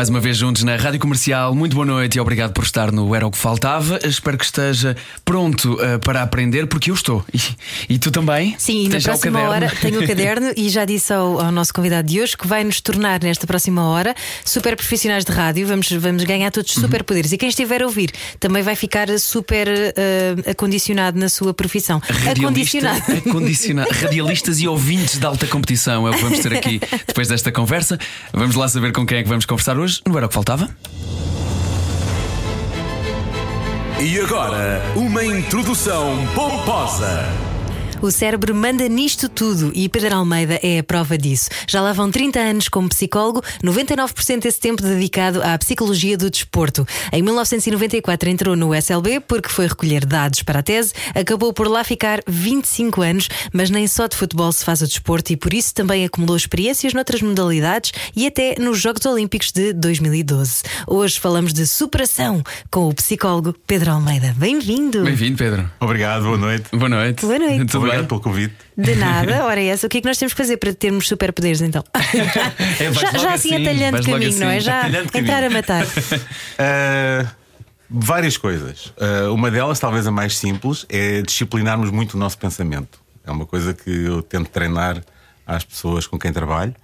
[0.00, 1.54] Mais uma vez juntos na Rádio Comercial.
[1.54, 3.98] Muito boa noite e obrigado por estar no Era o que Faltava.
[4.02, 4.96] Espero que esteja
[5.26, 7.22] pronto uh, para aprender, porque eu estou.
[7.34, 7.38] E,
[7.86, 8.54] e tu também?
[8.56, 12.18] Sim, na próxima hora tenho o caderno e já disse ao, ao, nosso convidado de
[12.18, 15.66] hoje que vai nos tornar nesta próxima hora super profissionais de rádio.
[15.66, 16.82] Vamos, vamos ganhar todos uhum.
[16.82, 17.32] super poderes.
[17.32, 22.00] E quem estiver a ouvir também vai ficar super uh, acondicionado na sua profissão.
[22.26, 23.02] Acondicionado.
[23.18, 23.90] acondicionado.
[24.00, 27.98] Radialistas e ouvintes de alta competição é o que vamos ter aqui depois desta conversa.
[28.32, 30.68] Vamos lá saber com quem é que vamos conversar hoje não era o que faltava?
[34.00, 37.49] E agora, uma introdução pomposa.
[38.02, 41.50] O cérebro manda nisto tudo e Pedro Almeida é a prova disso.
[41.68, 46.88] Já lá vão 30 anos como psicólogo, 99% desse tempo dedicado à psicologia do desporto.
[47.12, 51.84] Em 1994 entrou no SLB porque foi recolher dados para a tese, acabou por lá
[51.84, 55.74] ficar 25 anos, mas nem só de futebol se faz o desporto e por isso
[55.74, 60.62] também acumulou experiências noutras modalidades e até nos Jogos Olímpicos de 2012.
[60.86, 64.34] Hoje falamos de superação com o psicólogo Pedro Almeida.
[64.38, 65.04] Bem-vindo.
[65.04, 65.70] Bem-vindo, Pedro.
[65.78, 66.64] Obrigado, boa noite.
[66.72, 67.26] Boa noite.
[67.26, 67.66] Boa noite.
[67.66, 68.54] Tudo Obrigado pelo convite.
[68.76, 69.86] De nada, ora é essa.
[69.86, 71.84] O que é que nós temos que fazer para termos superpoderes então?
[72.78, 74.60] é, já, já assim, assim atalhando caminho, assim, não é?
[74.60, 75.84] Já entrar a matar.
[75.84, 77.28] Uh,
[77.90, 78.86] várias coisas.
[78.96, 83.00] Uh, uma delas, talvez a mais simples, é disciplinarmos muito o nosso pensamento.
[83.26, 85.02] É uma coisa que eu tento treinar
[85.46, 86.74] às pessoas com quem trabalho.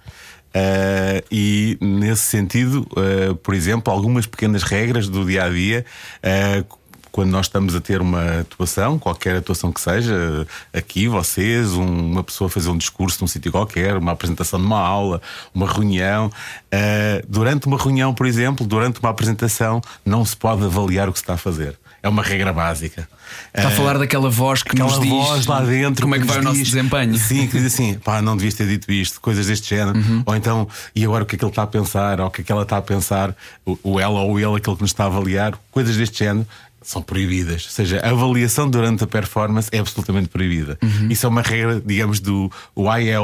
[0.47, 5.85] Uh, e nesse sentido, uh, por exemplo, algumas pequenas regras do dia a dia,
[6.23, 6.77] uh,
[7.17, 12.23] quando nós estamos a ter uma atuação, qualquer atuação que seja, aqui vocês, um, uma
[12.23, 15.19] pessoa fazer um discurso num sítio qualquer, uma apresentação de uma aula,
[15.51, 16.27] uma reunião.
[16.27, 21.17] Uh, durante uma reunião, por exemplo, durante uma apresentação, não se pode avaliar o que
[21.17, 21.75] se está a fazer.
[22.03, 23.09] É uma regra básica.
[23.53, 26.25] Está a falar daquela voz que Aquela nos diz voz lá dentro como é que
[26.25, 27.17] vai diz, o nosso desempenho.
[27.17, 29.97] Sim, que diz assim, pá, não devias ter dito isto, coisas deste género.
[29.97, 30.23] Uhum.
[30.23, 32.41] Ou então, e agora o que é que ele está a pensar, ou o que
[32.41, 33.35] é que ela está a pensar,
[33.65, 36.45] o ela ou ele, aquele que nos está a avaliar, coisas deste género
[36.87, 37.65] são proibidas.
[37.65, 40.79] Ou seja, a avaliação durante a performance é absolutamente proibida.
[40.81, 41.09] Uhum.
[41.09, 43.17] Isso é uma regra, digamos, do o I é.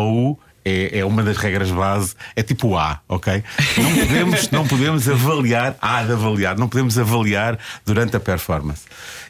[0.65, 3.43] É, uma das regras base, é tipo A, ok?
[3.77, 8.83] Não podemos, não podemos avaliar, há de avaliar, não podemos avaliar durante a performance.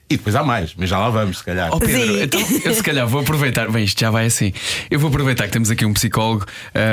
[0.09, 1.69] E depois há mais, mas já lá vamos, se calhar.
[1.73, 3.71] Oh, Pedro, então eu se calhar vou aproveitar.
[3.71, 4.53] Bem, isto já vai assim.
[4.91, 6.45] Eu vou aproveitar que temos aqui um psicólogo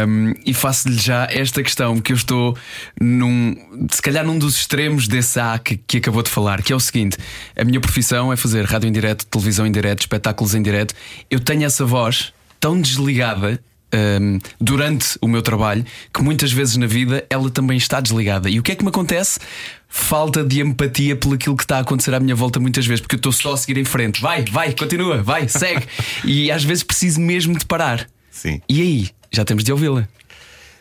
[0.09, 2.57] um, e faço-lhe já esta questão que eu estou
[3.01, 3.57] num,
[3.91, 6.81] se calhar num dos extremos desse A que, que acabou de falar, que é o
[6.81, 7.19] seguinte:
[7.57, 10.95] a minha profissão é fazer rádio em direto, televisão em direto, espetáculos em direto.
[11.29, 13.61] Eu tenho essa voz tão desligada
[13.95, 18.49] um, durante o meu trabalho que muitas vezes na vida ela também está desligada.
[18.49, 19.39] E o que é que me acontece?
[19.89, 23.17] Falta de empatia pelo aquilo que está a acontecer à minha volta muitas vezes, porque
[23.17, 24.21] eu estou só a seguir em frente.
[24.21, 25.87] Vai, vai, continua, vai, segue.
[26.25, 28.09] e às vezes preciso mesmo de parar.
[28.31, 28.61] Sim.
[28.69, 29.11] E aí?
[29.33, 30.09] Já temos de ouvi-la.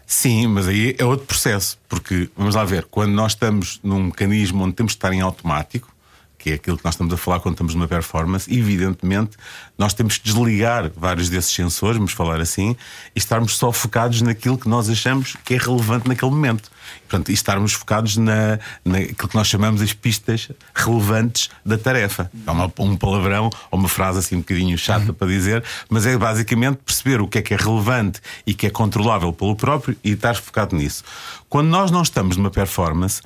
[0.06, 4.64] Sim, mas aí é outro processo, porque vamos lá ver, quando nós estamos num mecanismo
[4.64, 5.94] onde temos de estar em automático,
[6.40, 9.38] que é aquilo que nós estamos a falar quando estamos numa performance, evidentemente
[9.78, 12.76] nós temos que desligar vários desses sensores, vamos falar assim,
[13.16, 16.72] e estarmos só focados naquilo que nós achamos que é relevante naquele momento.
[17.08, 22.32] Portanto, e estarmos focados na, naquilo que nós chamamos as pistas relevantes da tarefa.
[22.48, 25.14] É uma, um palavrão ou uma frase assim um bocadinho chata uhum.
[25.14, 28.70] para dizer, mas é basicamente perceber o que é que é relevante e que é
[28.70, 31.04] controlável pelo próprio e estar focado nisso.
[31.48, 33.22] Quando nós não estamos numa performance,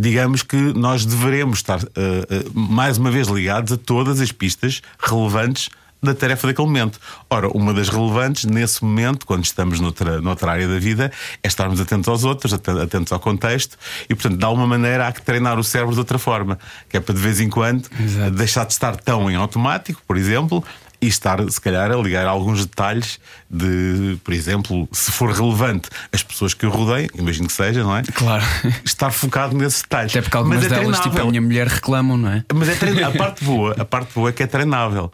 [0.00, 4.80] digamos que nós deveremos estar uh, uh, mais uma vez ligados a todas as pistas
[4.98, 5.68] relevantes
[6.02, 6.98] da tarefa daquele momento.
[7.28, 11.12] Ora, uma das relevantes nesse momento, quando estamos noutra, noutra área da vida,
[11.42, 13.76] é estarmos atentos aos outros, atentos ao contexto
[14.08, 17.00] e, portanto, de alguma maneira há que treinar o cérebro de outra forma, que é
[17.00, 18.30] para de vez em quando Exato.
[18.30, 20.64] deixar de estar tão em automático, por exemplo,
[21.02, 23.18] e estar, se calhar, a ligar alguns detalhes
[23.50, 27.96] de, por exemplo, se for relevante as pessoas que eu rodeio, imagino que seja, não
[27.96, 28.02] é?
[28.02, 28.44] Claro.
[28.84, 30.12] Estar focado nesses detalhes.
[30.12, 31.10] Até porque algumas Mas é delas, treinável.
[31.10, 32.44] tipo a minha mulher, reclamam, não é?
[32.52, 33.20] Mas é treinável.
[33.20, 35.10] A parte boa, a parte boa é que é treinável.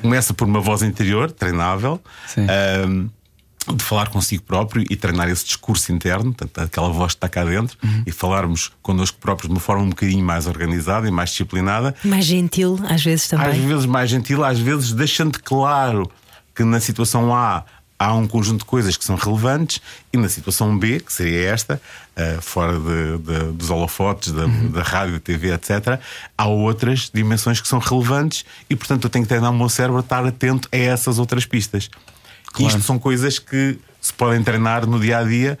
[0.00, 2.00] Começa por uma voz interior, treinável.
[2.26, 2.46] Sim.
[2.88, 3.10] Um,
[3.66, 7.44] de falar consigo próprio e treinar esse discurso interno, portanto, aquela voz que está cá
[7.44, 8.02] dentro, uhum.
[8.06, 11.94] e falarmos connosco próprios de uma forma um bocadinho mais organizada e mais disciplinada.
[12.04, 13.46] Mais gentil, às vezes também.
[13.46, 16.10] Às vezes mais gentil, às vezes deixando claro
[16.54, 17.64] que na situação A
[17.98, 19.80] há um conjunto de coisas que são relevantes
[20.12, 21.80] e na situação B, que seria esta,
[22.16, 24.70] uh, fora de, de, dos holofotes, da, uhum.
[24.72, 26.00] da rádio, da TV, etc.,
[26.36, 29.98] há outras dimensões que são relevantes e, portanto, eu tenho que treinar o meu cérebro
[29.98, 31.88] a estar atento a essas outras pistas.
[32.52, 32.68] Claro.
[32.68, 35.58] Isto são coisas que se podem treinar no dia a dia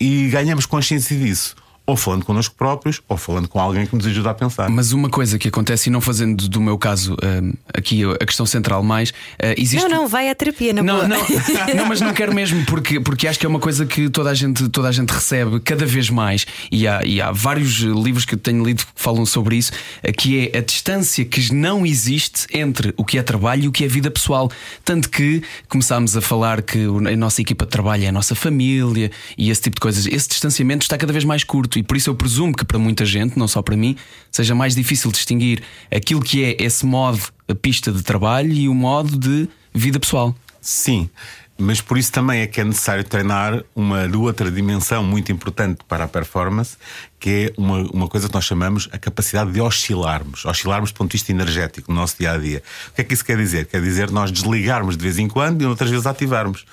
[0.00, 1.56] e ganhamos consciência disso
[1.88, 4.68] ou falando connosco próprios, ou falando com alguém que nos ajuda a pensar.
[4.68, 8.44] Mas uma coisa que acontece, e não fazendo do meu caso um, aqui a questão
[8.44, 9.88] central mais, uh, existe.
[9.88, 11.16] Não, não, vai à terapia, não, não, não,
[11.74, 14.34] não, mas não quero mesmo, porque, porque acho que é uma coisa que toda a
[14.34, 18.34] gente, toda a gente recebe cada vez mais, e há, e há vários livros que
[18.34, 19.72] eu tenho lido que falam sobre isso,
[20.06, 23.72] uh, que é a distância que não existe entre o que é trabalho e o
[23.72, 24.50] que é vida pessoal.
[24.84, 29.10] Tanto que começámos a falar que a nossa equipa de trabalho é a nossa família
[29.38, 30.04] e esse tipo de coisas.
[30.04, 33.04] Esse distanciamento está cada vez mais curto e por isso eu presumo que para muita
[33.04, 33.96] gente, não só para mim,
[34.32, 35.62] seja mais difícil distinguir
[35.94, 40.34] aquilo que é esse modo, a pista de trabalho e o modo de vida pessoal.
[40.60, 41.08] Sim.
[41.56, 46.04] Mas por isso também é que é necessário treinar uma outra dimensão muito importante para
[46.04, 46.76] a performance,
[47.18, 50.44] que é uma, uma coisa que nós chamamos a capacidade de oscilarmos.
[50.44, 52.62] Oscilarmos do ponto de vista energético no nosso dia a dia.
[52.90, 53.66] O que é que isso quer dizer?
[53.66, 56.64] Quer dizer nós desligarmos de vez em quando e outras vezes ativarmos.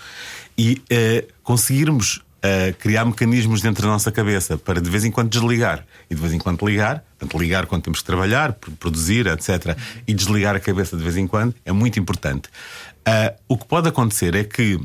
[0.58, 2.25] E uh, conseguirmos
[2.80, 6.34] criar mecanismos dentro da nossa cabeça para de vez em quando desligar e de vez
[6.34, 9.78] em quando ligar, portanto, ligar quando temos que trabalhar, produzir, etc.,
[10.08, 12.50] e desligar a cabeça de vez em quando é muito importante.
[13.08, 14.80] Uh, o que pode acontecer é que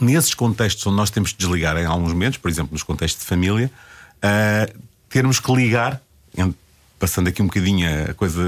[0.00, 3.28] nesses contextos onde nós temos de desligar em alguns momentos, por exemplo, nos contextos de
[3.28, 3.70] família,
[4.18, 6.00] uh, termos que ligar
[6.98, 8.40] passando aqui um bocadinho a coisa,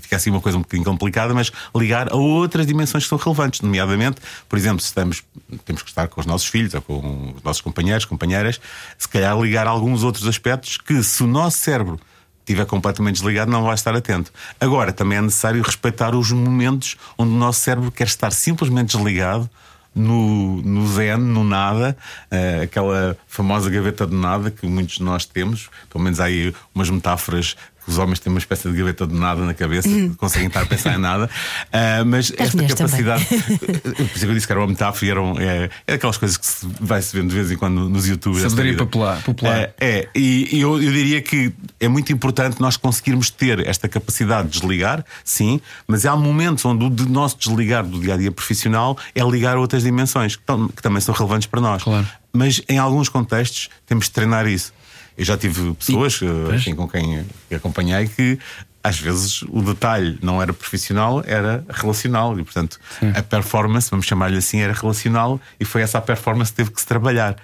[0.00, 3.60] fica assim uma coisa um bocadinho complicada, mas ligar a outras dimensões que são relevantes,
[3.60, 5.22] nomeadamente, por exemplo, se estamos,
[5.64, 8.60] temos que estar com os nossos filhos ou com os nossos companheiros, companheiras,
[8.98, 11.98] se calhar ligar alguns outros aspectos que, se o nosso cérebro
[12.40, 14.32] estiver completamente desligado, não vai estar atento.
[14.60, 19.48] Agora, também é necessário respeitar os momentos onde o nosso cérebro quer estar simplesmente desligado
[19.94, 21.96] no, no zen, no nada,
[22.30, 26.54] uh, aquela famosa gaveta de nada que muitos de nós temos, pelo menos há aí
[26.74, 27.56] umas metáforas
[27.86, 30.14] os homens têm uma espécie de gaveta de nada na cabeça, uhum.
[30.14, 31.28] conseguem estar a pensar em nada.
[31.68, 33.24] Uh, mas As esta capacidade.
[33.82, 36.46] Por isso eu disse que era uma metáfora e eram, é, é aquelas coisas que
[36.46, 38.40] se vai-se vendo de vez em quando nos YouTube.
[38.40, 39.22] Sabedoria popular.
[39.22, 39.68] popular.
[39.68, 43.88] Uh, é, e, e eu, eu diria que é muito importante nós conseguirmos ter esta
[43.88, 48.30] capacidade de desligar, sim, mas há momentos onde o nosso desligar do dia a dia
[48.30, 50.42] profissional é ligar a outras dimensões que,
[50.76, 51.82] que também são relevantes para nós.
[51.82, 52.06] Claro.
[52.32, 54.72] Mas em alguns contextos temos de treinar isso.
[55.16, 58.38] Eu já tive pessoas e, assim, com quem acompanhei que
[58.84, 62.38] às vezes o detalhe não era profissional, era relacional.
[62.38, 63.12] E, portanto, Sim.
[63.14, 66.80] a performance, vamos chamar-lhe assim, era relacional e foi essa a performance que teve que
[66.80, 67.36] se trabalhar.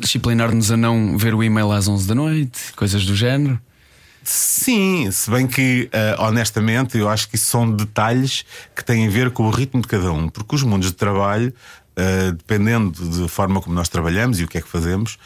[0.00, 3.60] Disciplinar-nos a não ver o e-mail às 11 da noite, coisas do género.
[4.22, 8.44] Sim, se bem que, uh, honestamente, eu acho que isso são detalhes
[8.76, 11.54] que têm a ver com o ritmo de cada um, porque os mundos de trabalho,
[11.96, 15.18] uh, dependendo da forma como nós trabalhamos e o que é que fazemos,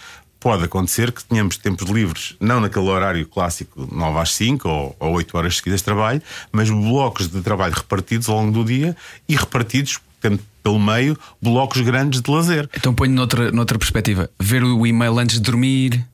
[0.45, 5.13] pode acontecer que tenhamos tempos livres, não naquele horário clássico 9 às 5 ou, ou
[5.15, 6.21] 8 horas seguidas de trabalho,
[6.53, 8.95] mas blocos de trabalho repartidos ao longo do dia
[9.27, 12.69] e repartidos tendo pelo meio blocos grandes de lazer.
[12.77, 16.05] Então ponho noutra, noutra perspectiva: ver o e-mail antes de dormir.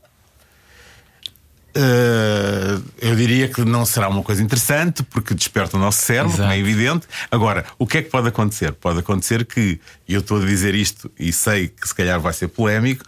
[1.70, 6.50] Uh, eu diria que não será uma coisa interessante porque desperta o nosso cérebro, como
[6.50, 7.06] é evidente.
[7.30, 8.72] Agora, o que é que pode acontecer?
[8.72, 12.32] Pode acontecer que, e eu estou a dizer isto e sei que se calhar vai
[12.32, 13.04] ser polémico,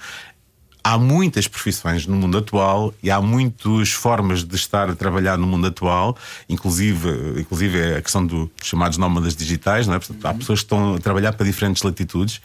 [0.84, 5.46] há muitas profissões no mundo atual e há muitas formas de estar a trabalhar no
[5.46, 6.16] mundo atual,
[6.48, 9.98] inclusive, inclusive a questão dos chamados nómadas digitais, não é?
[9.98, 12.40] Portanto, há pessoas que estão a trabalhar para diferentes latitudes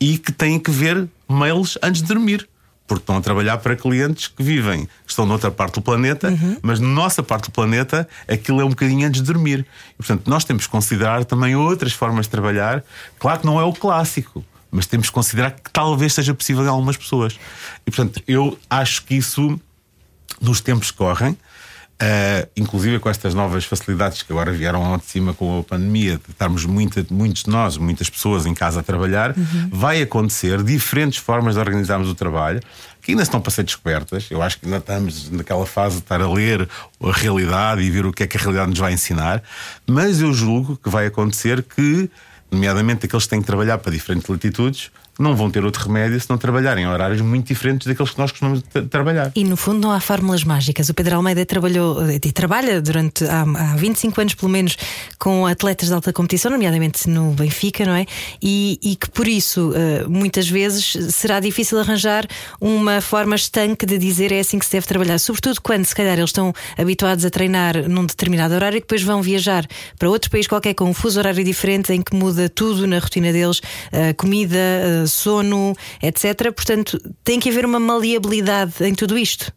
[0.00, 2.48] e que têm que ver mails antes de dormir.
[2.86, 6.56] Porque estão a trabalhar para clientes que vivem, que estão noutra parte do planeta, uhum.
[6.62, 9.66] mas na nossa parte do planeta aquilo é um bocadinho antes de dormir.
[9.92, 12.82] E, portanto, nós temos que considerar também outras formas de trabalhar.
[13.18, 16.68] Claro que não é o clássico mas temos que considerar que talvez seja possível em
[16.68, 17.38] algumas pessoas.
[17.86, 19.58] E portanto, eu acho que isso,
[20.40, 25.04] nos tempos que correm, uh, inclusive com estas novas facilidades que agora vieram ao de
[25.04, 28.82] cima com a pandemia, de estarmos muita, muitos de nós, muitas pessoas em casa a
[28.82, 29.68] trabalhar, uhum.
[29.70, 32.60] vai acontecer diferentes formas de organizarmos o trabalho.
[33.00, 34.26] Que ainda estão para ser descobertas.
[34.30, 36.68] Eu acho que ainda estamos naquela fase de estar a ler
[37.02, 39.42] a realidade e ver o que é que a realidade nos vai ensinar.
[39.86, 42.10] Mas eu julgo que vai acontecer que
[42.50, 46.30] nomeadamente aqueles que têm que trabalhar para diferentes latitudes, não vão ter outro remédio se
[46.30, 49.32] não trabalharem em horários muito diferentes daqueles que nós costumamos trabalhar.
[49.34, 50.88] E no fundo não há fórmulas mágicas.
[50.88, 54.76] O Pedro Almeida trabalhou e trabalha durante há, há 25 anos, pelo menos,
[55.18, 58.06] com atletas de alta competição, nomeadamente no Benfica, não é?
[58.40, 62.26] E, e que por isso, eh, muitas vezes, será difícil arranjar
[62.60, 65.18] uma forma estanque de dizer é assim que se deve trabalhar.
[65.18, 69.20] Sobretudo quando, se calhar, eles estão habituados a treinar num determinado horário e depois vão
[69.20, 69.66] viajar
[69.98, 73.32] para outro país qualquer com um fuso horário diferente em que muda tudo na rotina
[73.32, 74.58] deles, uh, comida,
[75.08, 76.52] sono, etc.
[76.52, 79.52] Portanto, tem que haver uma maleabilidade em tudo isto.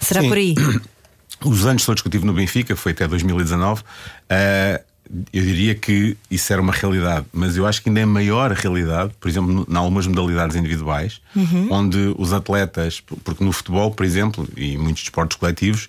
[0.00, 0.28] Será Sim.
[0.28, 0.54] por aí?
[1.44, 4.84] Os anos todos que eu tive no Benfica, foi até 2019, uh,
[5.32, 8.54] eu diria que isso era uma realidade, mas eu acho que ainda é maior a
[8.54, 11.20] realidade, por exemplo, em algumas modalidades individuais,
[11.68, 15.88] onde os atletas, porque no futebol, por exemplo, e muitos desportos coletivos,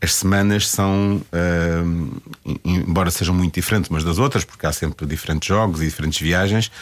[0.00, 2.20] as semanas são, uh,
[2.64, 6.72] embora sejam muito diferentes umas das outras, porque há sempre diferentes jogos e diferentes viagens,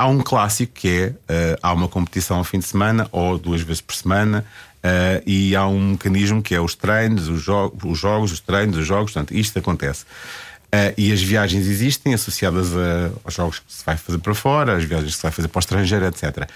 [0.00, 3.60] há um clássico que é uh, há uma competição ao fim de semana ou duas
[3.60, 4.46] vezes por semana.
[4.78, 8.78] Uh, e há um mecanismo que é os treinos, os, jo os jogos, os treinos,
[8.78, 10.04] os jogos, portanto, isto acontece.
[10.04, 14.76] Uh, e as viagens existem associadas a, aos jogos que se vai fazer para fora,
[14.76, 16.48] as viagens que se vai fazer para o estrangeiro, etc.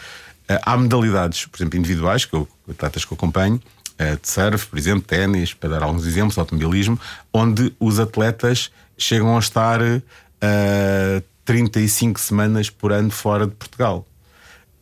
[0.63, 3.61] há modalidades, por exemplo, individuais, que eu, atletas que eu acompanho,
[3.99, 6.99] de surf, por exemplo, ténis, para dar alguns exemplos, automobilismo,
[7.33, 14.07] onde os atletas chegam a estar uh, 35 semanas por ano fora de Portugal,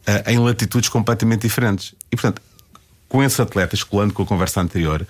[0.08, 1.94] uh, em latitudes completamente diferentes.
[2.10, 2.40] E, portanto,
[3.08, 5.06] com esses atletas, colando com a conversa anterior,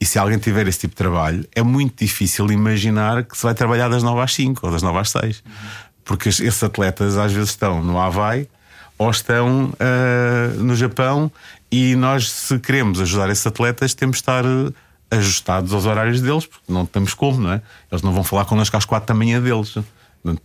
[0.00, 3.54] e se alguém tiver esse tipo de trabalho, é muito difícil imaginar que se vai
[3.54, 5.42] trabalhar das 9 às 5 ou das 9 às 6.
[6.04, 8.48] Porque esses atletas às vezes estão no Havaí
[8.98, 11.30] ou estão uh, no Japão
[11.70, 14.44] e nós, se queremos ajudar esses atletas, temos de estar
[15.10, 17.62] ajustados aos horários deles, porque não temos como, não é?
[17.90, 19.74] Eles não vão falar connosco às 4 da manhã deles.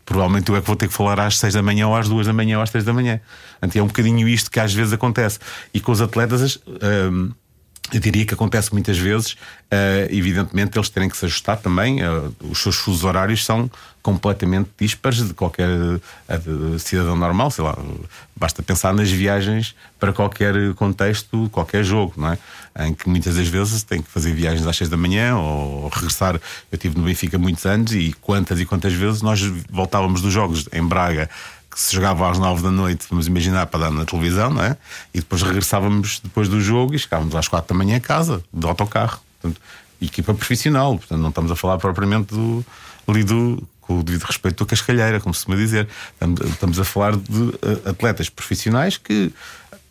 [0.05, 2.27] Provavelmente eu é que vou ter que falar às 6 da manhã, ou às 2
[2.27, 3.21] da manhã, ou às 3 da manhã.
[3.61, 5.39] Então é um bocadinho isto que às vezes acontece.
[5.73, 6.59] E com os atletas.
[6.67, 7.31] Um,
[7.91, 12.03] eu diria que acontece muitas vezes, uh, evidentemente, eles terem que se ajustar também.
[12.03, 13.69] Uh, os seus fusos horários são
[14.01, 17.51] completamente dispares de qualquer uh, cidadão normal.
[17.51, 17.77] Sei lá,
[18.35, 22.37] basta pensar nas viagens para qualquer contexto, qualquer jogo, não é?
[22.87, 26.35] Em que muitas das vezes tem que fazer viagens às 6 da manhã ou regressar.
[26.35, 26.41] Eu
[26.71, 30.85] estive no Benfica muitos anos e quantas e quantas vezes nós voltávamos dos jogos em
[30.85, 31.29] Braga
[31.69, 34.75] que se jogava às nove da noite, vamos imaginar, para dar na televisão, não é?
[35.13, 38.65] E depois regressávamos depois do jogo e chegávamos às quatro da manhã a casa, de
[38.65, 39.19] autocarro.
[39.39, 39.61] Portanto,
[40.01, 42.65] equipa profissional, portanto, não estamos a falar propriamente do,
[43.07, 45.87] ali do, com o devido respeito da cascalheira, como se costuma dizer.
[46.51, 47.53] Estamos a falar de
[47.85, 49.31] atletas profissionais que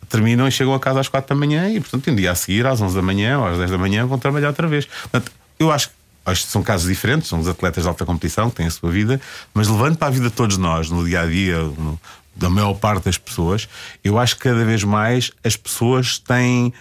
[0.09, 2.65] terminam e chegam a casa às quatro da manhã e, portanto, um dia a seguir,
[2.65, 4.85] às onze da manhã ou às dez da manhã, vão trabalhar outra vez.
[4.85, 8.49] Portanto, eu acho que Acho que são casos diferentes, são os atletas de alta competição
[8.49, 9.19] que têm a sua vida,
[9.53, 11.99] mas levando para a vida de todos nós, no dia a dia, no,
[12.35, 13.67] da maior parte das pessoas,
[14.03, 16.73] eu acho que cada vez mais as pessoas têm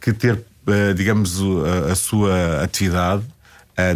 [0.00, 0.42] que ter,
[0.96, 3.24] digamos, a, a sua atividade,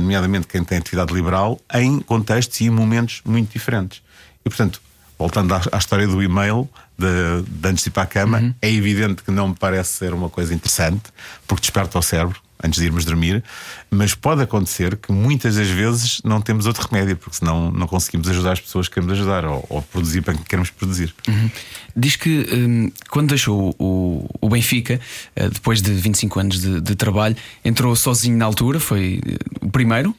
[0.00, 4.02] nomeadamente quem tem atividade liberal, em contextos e em momentos muito diferentes.
[4.44, 4.80] E, portanto,
[5.18, 8.54] voltando à, à história do e-mail, de, de antes de ir para a cama, uhum.
[8.62, 11.02] é evidente que não me parece ser uma coisa interessante,
[11.46, 13.44] porque desperta o cérebro antes de irmos dormir,
[13.90, 18.28] mas pode acontecer que muitas das vezes não temos outro remédio, porque senão não conseguimos
[18.28, 21.14] ajudar as pessoas que queremos ajudar ou, ou produzir para quem queremos produzir.
[21.28, 21.50] Uhum.
[21.94, 24.98] Diz que um, quando deixou o, o Benfica,
[25.36, 29.70] uh, depois de 25 anos de, de trabalho, entrou sozinho na altura, foi uh, o
[29.70, 30.14] primeiro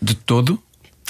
[0.00, 0.60] de todo.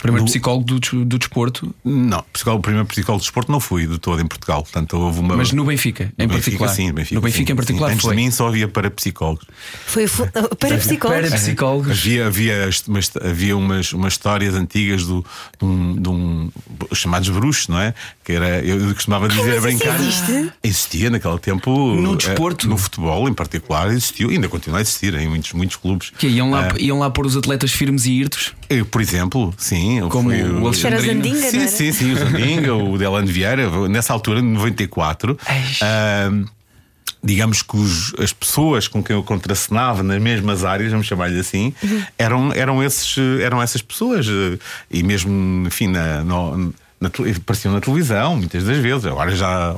[0.03, 0.29] Primeiro do...
[0.29, 1.75] psicólogo do, do desporto?
[1.85, 4.63] Não, psicólogo, o primeiro psicólogo do desporto não fui de todo em Portugal.
[4.63, 5.37] Portanto, houve uma...
[5.37, 6.69] Mas no Benfica, em no particular.
[6.69, 7.89] Benfica, sim, Benfica, no Benfica sim, em particular.
[7.89, 7.95] Sim.
[7.95, 8.17] Antes foi.
[8.17, 9.47] de mim só havia para psicólogos.
[9.87, 10.07] Foi
[10.61, 11.29] para psicólogos.
[11.29, 11.91] Para psicólogos.
[11.93, 15.25] Havia, havia, umas, havia umas, umas histórias antigas do,
[15.59, 16.51] de, um, de um.
[16.93, 17.95] chamados bruxos, não é?
[18.23, 20.01] Que era, eu costumava dizer Como a brincar.
[20.01, 20.53] Existe?
[20.63, 21.71] Existia naquele tempo.
[21.95, 22.69] No desporto?
[22.69, 26.11] No futebol, em particular, existiu, ainda continua a existir em muitos, muitos clubes.
[26.19, 28.53] Que iam lá, uh, iam lá pôr os atletas firmes e irtos?
[28.91, 30.01] Por exemplo, sim.
[30.09, 31.23] Como fui, o Alexandrino.
[31.23, 35.33] Zandinga, sim, sim, sim, o Zandinga, o Delano Vieira, nessa altura, em 94.
[35.33, 36.49] Uh,
[37.23, 41.75] digamos que os, as pessoas com quem eu contracenava nas mesmas áreas, vamos chamar-lhe assim,
[41.83, 42.03] uhum.
[42.17, 44.27] eram, eram, esses, eram essas pessoas.
[44.91, 49.05] E mesmo, enfim, na, no, na, apareciam na televisão, muitas das vezes.
[49.05, 49.75] Agora já,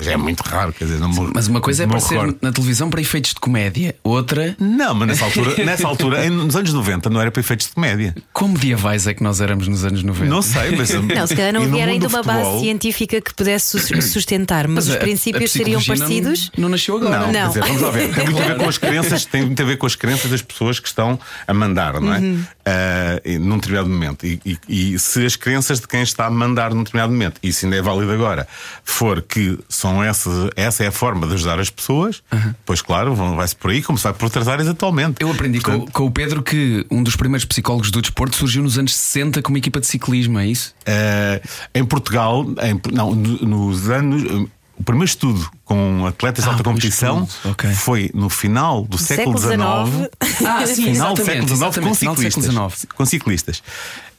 [0.00, 2.38] já é muito raro, quer dizer, não Sim, Mas uma coisa é aparecer recordo.
[2.40, 4.56] na televisão para efeitos de comédia, outra.
[4.58, 8.14] Não, mas nessa altura, nessa altura nos anos 90, não era para efeitos de comédia.
[8.32, 10.26] Como medievais é que nós éramos nos anos 90?
[10.26, 10.90] Não sei, mas.
[10.90, 14.94] Não, se calhar não havia ainda uma base científica que pudesse sustentar, mas, mas os
[14.94, 16.52] a, princípios a seriam parecidos.
[16.56, 17.18] Não, não nasceu agora.
[17.18, 17.48] Não, não.
[17.48, 18.14] Dizer, vamos lá ver.
[18.14, 20.42] Tem muito a ver com as crenças, tem muito a ver com as crenças das
[20.42, 22.18] pessoas que estão a mandar, não é?
[22.18, 22.44] Uhum.
[22.68, 24.26] Uh, num determinado momento.
[24.26, 27.64] E, e, e se as crenças de quem está a mandar num determinado momento, isso
[27.64, 28.46] ainda é válido agora,
[28.84, 32.54] for que são essa, essa é a forma de ajudar as pessoas, uhum.
[32.64, 35.16] pois claro, vai-se por aí, como se vai por outras áreas atualmente.
[35.20, 38.62] Eu aprendi Portanto, com, com, o Pedro que um dos primeiros psicólogos do desporto surgiu
[38.62, 40.74] nos anos 60 como equipa de ciclismo, é isso?
[40.82, 46.64] Uh, em Portugal, em, não, nos anos o primeiro estudo com atletas de Ah, alta
[46.64, 47.70] competição estudo, ok.
[47.74, 50.08] foi no final do século século XIX.
[50.46, 52.44] Ah, sim, Final do século XIX com século ciclistas.
[52.44, 52.86] XIX.
[52.94, 53.62] Com ciclistas.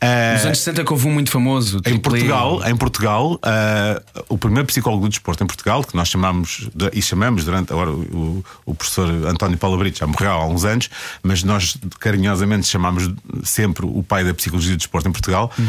[0.02, 1.78] Ah, Nos anos 60 que houve um muito famoso.
[1.80, 6.08] em Triple Portugal, em Portugal ah, o primeiro psicólogo do desporto em Portugal, que nós
[6.10, 10.46] chamamos de- e chamamos durante agora o, o professor António Paulo Brito já morreu há
[10.46, 10.90] uns anos,
[11.24, 13.10] mas nós carinhosamente chamamos
[13.44, 15.52] sempre o pai da psicologia do desporto em Portugal.
[15.60, 15.64] ah,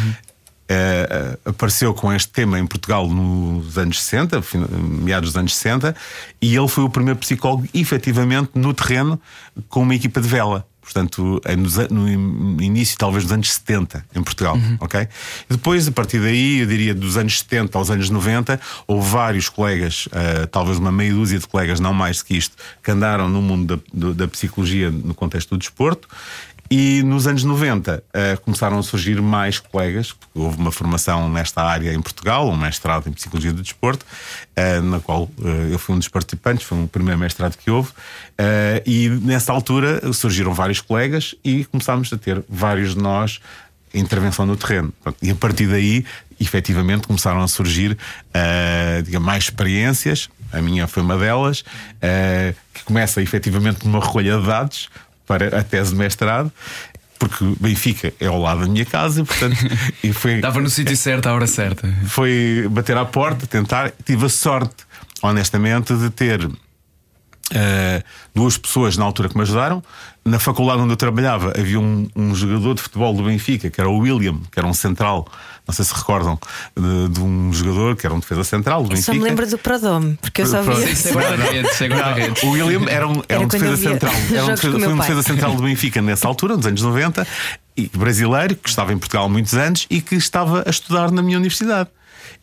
[0.70, 5.94] ah, apareceu com este tema em Portugal nos anos 60, fin- meados dos anos 60,
[6.40, 9.20] e ele foi o primeiro psicólogo efetivamente no terreno
[9.68, 10.66] com uma equipa de vela.
[10.82, 11.40] Portanto,
[11.90, 14.56] no in- início, talvez, dos anos 70 em Portugal.
[14.80, 15.02] ok?
[15.02, 18.58] E depois, a partir daí, eu diria dos anos 70 aos anos 90,
[18.88, 22.56] houve vários colegas, ah, talvez uma meia dúzia de colegas, não mais do que isto,
[22.82, 26.08] que andaram no mundo da, da psicologia no contexto do desporto.
[26.72, 31.64] E nos anos 90 eh, começaram a surgir mais colegas, porque houve uma formação nesta
[31.64, 34.06] área em Portugal, um mestrado em Psicologia do Desporto,
[34.54, 37.90] eh, na qual eh, eu fui um dos participantes, foi o primeiro mestrado que houve,
[38.86, 43.40] e nessa altura surgiram vários colegas e começámos a ter vários de nós
[43.92, 44.92] intervenção no terreno.
[45.20, 46.04] E a partir daí,
[46.38, 47.98] efetivamente, começaram a surgir
[49.04, 50.28] digamos, mais experiências.
[50.52, 51.64] A minha foi uma delas,
[52.72, 54.88] que começa efetivamente numa recolha de dados
[55.30, 56.50] para a tese de mestrado.
[57.20, 59.54] Porque Benfica é ao lado da minha casa, portanto,
[60.02, 61.86] e foi, Estava no sítio certo à hora certa.
[62.06, 63.92] foi bater à porta, tentar.
[64.04, 64.84] Tive a sorte,
[65.22, 66.48] honestamente, de ter
[67.52, 68.02] eh,
[68.34, 69.82] duas pessoas na altura que me ajudaram.
[70.24, 73.88] Na faculdade onde eu trabalhava havia um, um jogador de futebol do Benfica, que era
[73.88, 75.26] o William, que era um central.
[75.66, 76.38] Não sei se recordam
[76.76, 79.14] de, de um jogador que era um defesa central do Eu só Benfica.
[79.14, 80.68] me lembro do Prodome, porque eu só vi.
[82.44, 84.12] O William era um, era Era um defesa central.
[84.30, 87.26] Era um defesa, foi um defesa central do Benfica nessa altura, nos anos 90,
[87.76, 91.22] e brasileiro, que estava em Portugal há muitos anos e que estava a estudar na
[91.22, 91.88] minha universidade.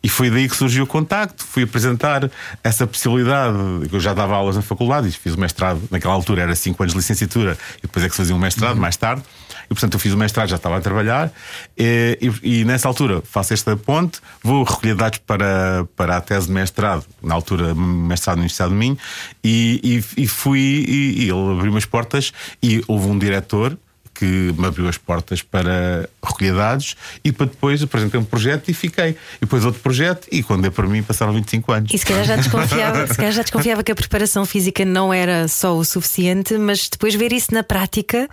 [0.02, 1.44] E foi daí que surgiu o contacto.
[1.44, 2.30] Fui apresentar
[2.62, 3.56] essa possibilidade.
[3.92, 5.82] Eu já dava aulas na faculdade e fiz o mestrado.
[5.90, 8.76] Naquela altura era 5 anos de licenciatura e depois é que se fazia um mestrado
[8.76, 9.22] mais tarde.
[9.64, 11.30] E portanto eu fiz o mestrado, já estava a trabalhar.
[11.76, 16.46] E, e- e nessa altura faço esta ponte, vou recolher dados para, para a tese
[16.46, 18.96] de mestrado, na altura mestrado na Universidade do Minho,
[19.44, 20.58] e, e- e fui.
[20.88, 23.76] E, e ele abriu umas portas e houve um diretor
[24.18, 28.74] que me abriu as portas para recolher dados e para depois apresentei um projeto e
[28.74, 29.10] fiquei.
[29.10, 31.94] E depois outro projeto e quando é para mim passaram 25 anos.
[31.94, 35.46] E se calhar já desconfiava, se calhar já desconfiava que a preparação física não era
[35.46, 38.28] só o suficiente, mas depois ver isso na prática.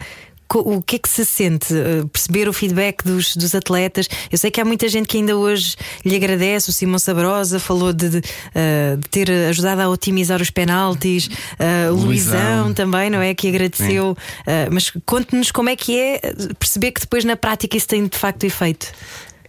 [0.54, 1.74] O que é que se sente?
[1.74, 4.08] Uh, Perceber o feedback dos, dos atletas?
[4.32, 6.70] Eu sei que há muita gente que ainda hoje lhe agradece.
[6.70, 11.28] O Simão Sabrosa falou de, de, uh, de ter ajudado a otimizar os penaltis.
[11.28, 12.40] Uh, o Luizão.
[12.40, 13.34] Luizão também, não é?
[13.34, 14.12] Que agradeceu.
[14.12, 16.22] Uh, mas conte-nos como é que é
[16.60, 18.88] perceber que depois na prática isso tem de facto efeito.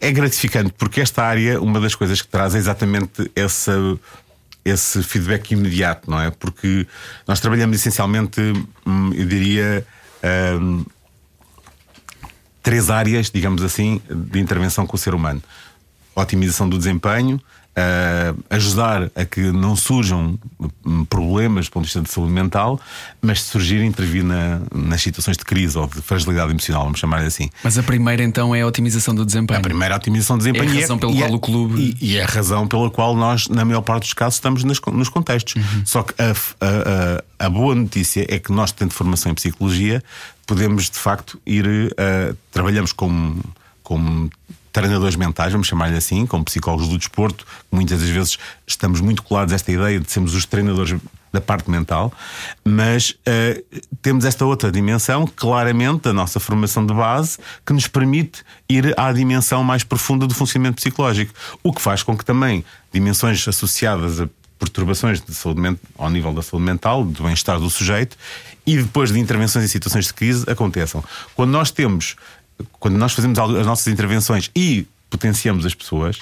[0.00, 3.72] É gratificante porque esta área, uma das coisas que traz é exatamente essa,
[4.64, 6.30] esse feedback imediato, não é?
[6.30, 6.86] Porque
[7.26, 8.40] nós trabalhamos essencialmente,
[8.86, 9.86] hum, eu diria,
[10.60, 10.84] hum,
[12.62, 15.42] três áreas, digamos assim, de intervenção com o ser humano:
[16.14, 17.40] otimização do desempenho.
[17.76, 20.38] Ah, ajudar a que não surjam
[20.84, 22.80] hum, problemas do ponto de vista de saúde mental,
[23.20, 27.20] mas se surgir, intervir na- nas situações de crise ou de fragilidade emocional, vamos chamar
[27.20, 27.50] assim.
[27.62, 29.60] Mas a primeira então é a otimização do desempenho.
[29.60, 31.96] A primeira é a otimização de desempenho É a razão pelo e qual o clube-
[32.00, 34.80] E, e é a razão pela qual nós, na maior parte dos casos, estamos nas-
[34.80, 35.56] nos contextos.
[35.56, 35.82] Uhum.
[35.84, 36.32] Só que a, a-
[37.40, 40.02] a- a boa notícia é que nós, tendo formação em psicologia,
[40.46, 41.92] podemos de facto ir.
[41.98, 43.42] eh, trabalhamos como.
[43.82, 44.30] como
[44.76, 49.54] treinadores mentais, vamos chamar-lhe assim, como psicólogos do desporto, muitas das vezes estamos muito colados
[49.54, 51.00] a esta ideia de sermos os treinadores
[51.32, 52.12] da parte mental,
[52.62, 53.64] mas eh,
[54.02, 59.10] temos esta outra dimensão, claramente, da nossa formação de base, que nos permite ir à
[59.12, 61.32] dimensão mais profunda do funcionamento psicológico.
[61.62, 62.62] O que faz com que também
[62.92, 68.16] dimensões associadas a perturbações de saúde ao nível da saúde mental, do bem-estar do sujeito,
[68.66, 71.02] e depois de intervenções em situações de crise aconteçam.
[71.34, 72.16] Quando nós temos,
[72.78, 76.18] quando nós fazemos as nossas intervenções e potenciamos as pessoas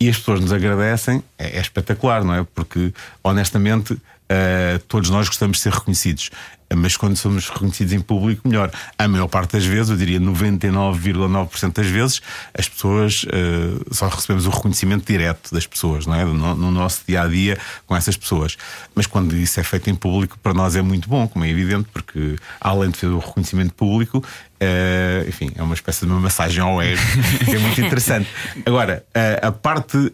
[0.00, 2.46] e as pessoas nos agradecem, é, é espetacular, não é?
[2.54, 2.92] Porque
[3.22, 3.96] honestamente
[4.28, 6.30] eh, todos nós gostamos de ser reconhecidos.
[6.74, 8.70] Mas quando somos reconhecidos em público, melhor.
[8.98, 12.22] A maior parte das vezes, eu diria 99,9% das vezes,
[12.56, 16.24] as pessoas eh, só recebemos o reconhecimento direto das pessoas, não é?
[16.24, 18.56] No, no nosso dia a dia com essas pessoas.
[18.94, 21.88] Mas quando isso é feito em público, para nós é muito bom, como é evidente,
[21.92, 24.24] porque além de ter o reconhecimento público,
[24.60, 27.00] eh, enfim, é uma espécie de uma massagem ao ego,
[27.44, 28.28] que é muito interessante.
[28.64, 30.12] Agora, eh, a parte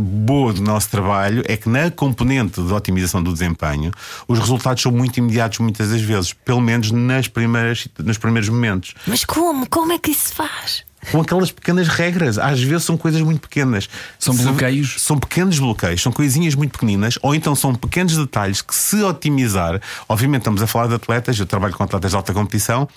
[0.00, 3.90] boa do nosso trabalho é que na componente de otimização do desempenho,
[4.28, 8.94] os resultados são muito imediatos muitas das vezes, pelo menos nas primeiras, nos primeiros momentos.
[9.06, 9.68] Mas como?
[9.68, 10.84] Como é que isso se faz?
[11.10, 12.38] com aquelas pequenas regras.
[12.38, 13.88] Às vezes são coisas muito pequenas.
[14.18, 15.00] São bloqueios?
[15.00, 19.80] São pequenos bloqueios, são coisinhas muito pequeninas, ou então são pequenos detalhes que, se otimizar,
[20.08, 22.88] obviamente estamos a falar de atletas, eu trabalho com atletas de alta competição,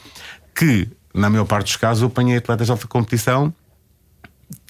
[0.56, 3.54] que, na maior parte dos casos, eu apanhei atletas de alta competição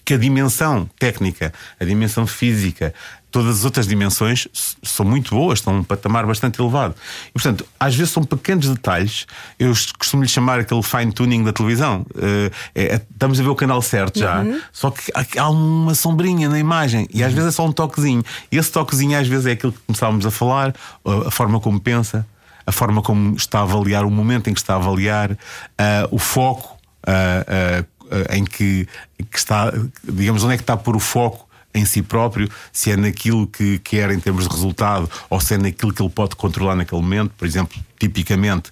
[0.09, 2.95] que a dimensão técnica, a dimensão física,
[3.31, 4.47] todas as outras dimensões
[4.83, 6.95] são muito boas, estão num patamar bastante elevado.
[7.29, 9.27] E, portanto, às vezes são pequenos detalhes,
[9.59, 12.05] eu costumo lhe chamar aquele fine-tuning da televisão.
[12.17, 16.57] Eh, é- estamos a ver o canal certo já, só que há, uma sombrinha na
[16.59, 18.23] imagem e às vezes é só um toquezinho.
[18.51, 20.73] E esse toquezinho, às vezes, é aquilo que começávamos a falar,
[21.05, 22.25] a- forma como pensa,
[22.65, 25.37] a forma como está a avaliar o momento em que está a avaliar,
[25.77, 26.77] ah, o foco.
[27.07, 27.83] ah,
[28.31, 28.87] em que,
[29.31, 29.71] que está,
[30.03, 33.45] digamos, onde é que está a pôr o foco em si próprio, se é naquilo
[33.47, 37.01] que quer em termos de resultado ou se é naquilo que ele pode controlar naquele
[37.01, 37.31] momento.
[37.37, 38.71] Por exemplo, tipicamente,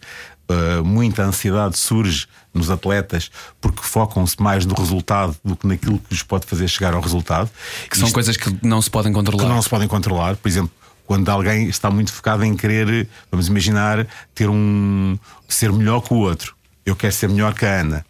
[0.49, 3.29] ah, muita ansiedade surge nos atletas
[3.62, 7.49] porque focam-se mais no resultado do que naquilo que lhes pode fazer chegar ao resultado.
[7.89, 9.47] Que são Isto- coisas que não se podem que controlar.
[9.47, 10.36] não se podem controlar.
[10.38, 10.71] Por exemplo,
[11.05, 16.17] quando alguém está muito focado em querer, vamos imaginar, ter um ser melhor que o
[16.17, 16.55] outro.
[16.86, 18.05] Eu quero ser melhor que a Ana.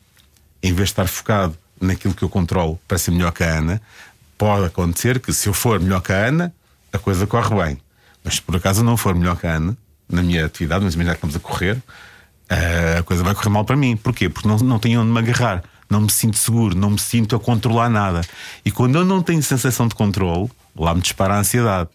[0.63, 3.82] Em vez de estar focado naquilo que eu controlo para ser melhor que a Ana,
[4.38, 6.54] pode acontecer que se eu for melhor que a Ana,
[6.93, 7.78] a coisa corre bem.
[8.23, 9.78] Mas se por acaso não for melhor que a Ana,
[10.10, 11.78] na minha atividade, mas imaginar que estamos a correr,
[12.50, 13.95] eh, a coisa vai correr mal para mim.
[13.97, 14.30] Porquê?
[14.30, 15.63] Porque não, não tenho onde me agarrar.
[15.89, 18.21] Não me sinto seguro, não me sinto a controlar nada.
[18.65, 21.89] E quando eu não tenho sensação de controle, lá me dispara a ansiedade.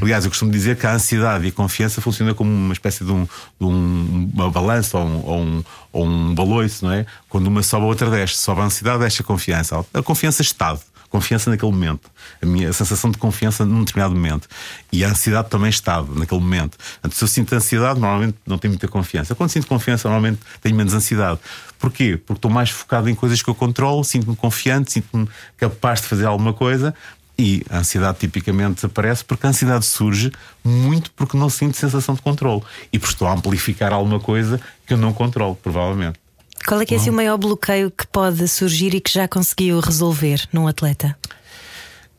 [0.00, 3.10] Aliás, eu costumo dizer que a ansiedade e a confiança funcionam como uma espécie de,
[3.10, 7.04] um, de um- uma balança ou um, ou um, ou um baloiço, não é?
[7.28, 8.36] Quando uma sobe, a outra desce.
[8.36, 9.84] Sobe a ansiedade, desce a confiança.
[9.92, 10.78] A confiança estado.
[11.12, 12.10] Confiança naquele momento.
[12.40, 14.48] A minha sensação de confiança num determinado momento.
[14.90, 16.78] E a ansiedade também estado naquele momento.
[16.78, 19.34] Portanto, se eu sinto ansiedade, normalmente não tenho muita confiança.
[19.34, 21.38] Quando sinto confiança, normalmente tenho menos ansiedade.
[21.78, 22.16] Porquê?
[22.16, 26.24] Porque estou mais focado em coisas que eu controlo, sinto-me confiante, sinto-me capaz de fazer
[26.24, 26.94] alguma coisa.
[27.38, 30.32] E a ansiedade tipicamente desaparece porque a ansiedade surge
[30.64, 32.62] muito porque não sinto sensação de controle.
[32.90, 36.18] E porque estou a amplificar alguma coisa que eu não controlo, provavelmente.
[36.66, 39.80] Qual é que é assim, o maior bloqueio que pode surgir e que já conseguiu
[39.80, 41.16] resolver num atleta?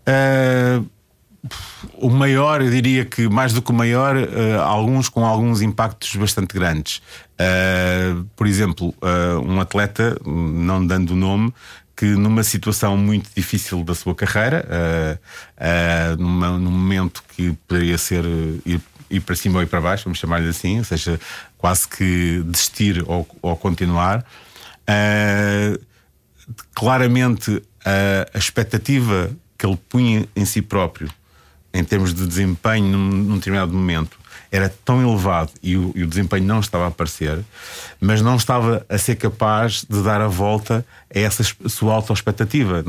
[0.07, 0.85] Uh,
[1.95, 6.15] o maior, eu diria que mais do que o maior, uh, alguns com alguns impactos
[6.15, 6.97] bastante grandes.
[7.39, 8.93] Uh, por exemplo,
[9.45, 11.53] um atleta, não dando o nome,
[11.95, 14.67] que numa situação muito difícil da sua carreira,
[16.17, 18.25] numa- num momento que poderia ser
[18.65, 21.19] ir, ir para cima ou ir para baixo, vamos chamar-lhe assim, ou seja,
[21.63, 24.25] quase que desistir ou, ou continuar.
[24.81, 25.81] Uh,
[26.75, 31.09] claramente a, a expectativa que ele punha em si próprio,
[31.73, 34.17] em termos de desempenho num, num determinado momento,
[34.51, 37.39] era tão elevado e o, e o desempenho não estava a aparecer,
[37.99, 42.83] mas não estava a ser capaz de dar a volta a essa es- sua autoexpectativa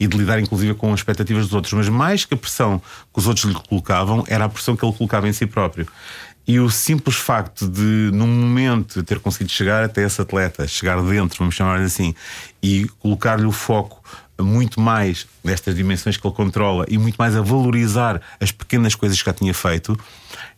[0.00, 1.74] e de lidar, inclusive, com as expectativas dos outros.
[1.74, 2.80] Mas mais que a pressão
[3.12, 5.86] que os outros lhe colocavam, era a pressão que ele colocava em si próprio.
[6.46, 11.38] E o simples facto de, num momento, ter conseguido chegar até esse atleta, chegar dentro,
[11.38, 12.14] vamos chamar-lhe assim,
[12.62, 14.02] e colocar-lhe o foco
[14.40, 19.18] muito mais nestas dimensões que ele controla e muito mais a valorizar as pequenas coisas
[19.18, 19.98] que já tinha feito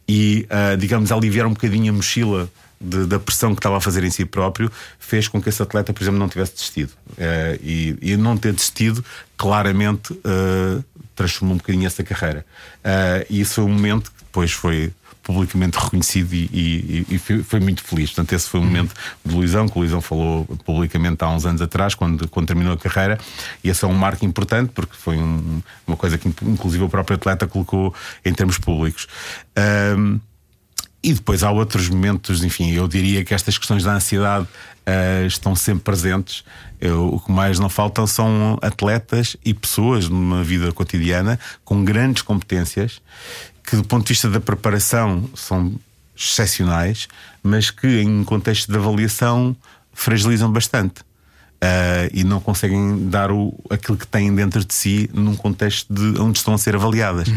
[0.09, 4.05] e, ah, digamos, aliviar um bocadinho a mochila de- da pressão que estava a fazer
[4.05, 6.93] em si próprio, fez com que esse atleta, por exemplo, não tivesse desistido.
[7.17, 9.05] Eh, e, e não ter desistido,
[9.37, 10.83] claramente, eh,
[11.17, 12.45] transformou um bocadinho essa carreira.
[12.85, 14.93] Eh, e isso foi um momento que depois foi
[15.29, 18.09] publicamente reconhecido e, e- e foi, muito feliz.
[18.11, 21.61] Portanto, esse foi o momento de Luizão, que o Luizão falou publicamente há uns anos
[21.61, 23.19] atrás, quando, quando terminou a carreira,
[23.63, 27.17] e esse é um marco importante, porque foi um- uma coisa que, inclusive, o próprio
[27.17, 29.07] atleta colocou em termos públicos.
[29.55, 30.19] Ahm,
[31.03, 34.49] e depois há outros momentos, enfim, eu diria que estas questões da ansiedade
[34.91, 36.43] ah, estão sempre presentes.
[36.81, 42.23] Eu- o que mais não faltam são atletas e pessoas numa vida cotidiana com grandes
[42.23, 43.01] competências
[43.69, 45.75] que, do ponto de vista da preparação, são
[46.17, 47.09] excepcionais,
[47.43, 49.57] mas que, em contexto de avaliação,
[49.93, 51.03] fragilizam bastante.
[51.61, 56.21] Ah, e não conseguem dar o, aquilo que têm dentro de si num contexto de
[56.21, 57.29] onde estão a ser avaliadas.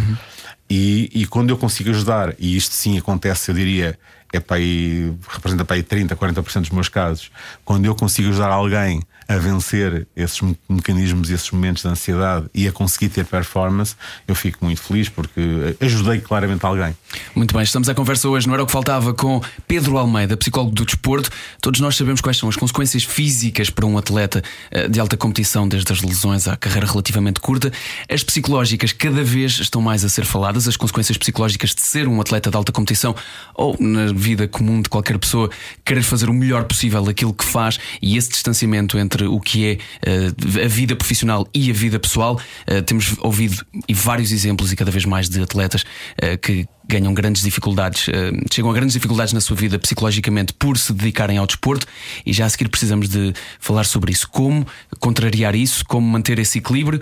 [0.70, 4.00] E, e quando eu consigo ajudar, e isto sim acontece, eu diria,
[4.32, 7.32] é para aí, representa para aí 30, 40% dos meus casos,
[7.66, 12.48] quando eu consigo ajudar alguém a vencer esses me- mecanismos e esses momentos de ansiedade
[12.54, 13.96] e a conseguir ter performance,
[14.28, 16.96] eu fico muito feliz porque ajudei claramente alguém.
[17.36, 20.74] Muito bem, estamos à conversa hoje, não era o que faltava, com Pedro Almeida, psicólogo
[20.74, 21.30] do desporto.
[21.62, 25.68] Todos nós sabemos quais são as consequências físicas para um atleta eh, de alta competição,
[25.68, 27.72] desde as lesões à carreira relativamente curta.
[28.10, 32.20] As psicológicas cada vez estão mais a ser faladas, as consequências psicológicas de ser um
[32.20, 33.16] atleta de alta competição
[33.56, 35.50] ou na vida comum de qualquer pessoa,
[35.86, 39.78] querer fazer o melhor possível aquilo que faz e esse distanciamento entre o que é
[40.10, 42.40] uh, a vida profissional e a vida pessoal.
[42.68, 45.84] Uh, temos ouvido vários exemplos e cada vez mais de atletas
[46.42, 48.08] que ganham grandes dificuldades,
[48.52, 51.88] chegam a grandes dificuldades na sua vida psicologicamente por se dedicarem ao desporto
[52.26, 54.28] e já a seguir precisamos de falar sobre isso.
[54.28, 54.68] Como
[55.00, 57.00] contrariar isso, como manter esse equilíbrio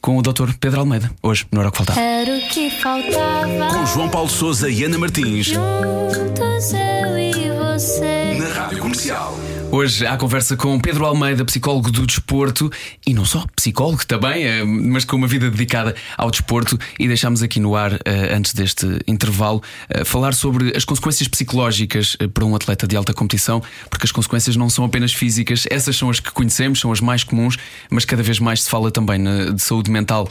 [0.00, 0.52] com o Dr.
[0.60, 2.00] Pedro Almeida, hoje, no Hora que Faltava.
[2.00, 3.68] Era o que faltava.
[3.72, 5.46] Com João Paulo Souza e Ana Martins.
[5.46, 7.32] Juntos eu e
[7.74, 8.34] você.
[8.38, 9.38] Na Rádio Comercial.
[9.74, 12.70] Hoje há conversa com Pedro Almeida, psicólogo do desporto
[13.06, 16.78] e não só, psicólogo também, eh, mas com uma vida dedicada ao desporto.
[16.98, 22.18] E deixámos aqui no ar, eh, antes deste intervalo, eh, falar sobre as consequências psicológicas
[22.34, 26.10] para um atleta de alta competição, porque as consequências não são apenas físicas, essas são
[26.10, 27.56] as que conhecemos, são as mais comuns,
[27.88, 30.28] mas cada vez mais se fala também de saúde mental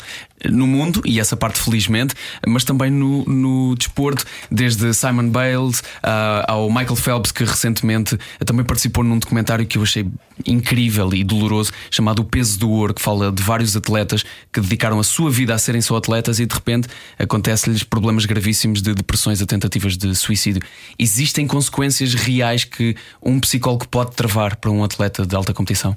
[0.50, 2.16] no mundo, e essa parte felizmente,
[2.48, 5.84] mas também no, no desporto, desde Simon Bales
[6.48, 10.08] ao Michael Phelps, que recentemente também participou num documentário que eu achei
[10.46, 15.00] incrível e doloroso, chamado O Peso do Ouro, que fala de vários atletas que dedicaram
[15.00, 16.88] a sua vida a serem só atletas e de repente
[17.20, 20.62] acontece-lhes problemas gravíssimos de depressões a tentativas de suicídio.
[20.98, 25.96] Existem consequências reais que um psicólogo pode travar para um atleta de alta competição?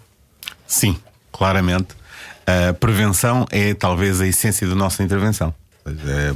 [0.66, 0.96] Sim,
[1.32, 1.88] claramente.
[2.46, 5.54] A prevenção é talvez a essência da nossa intervenção.
[5.86, 6.32] É,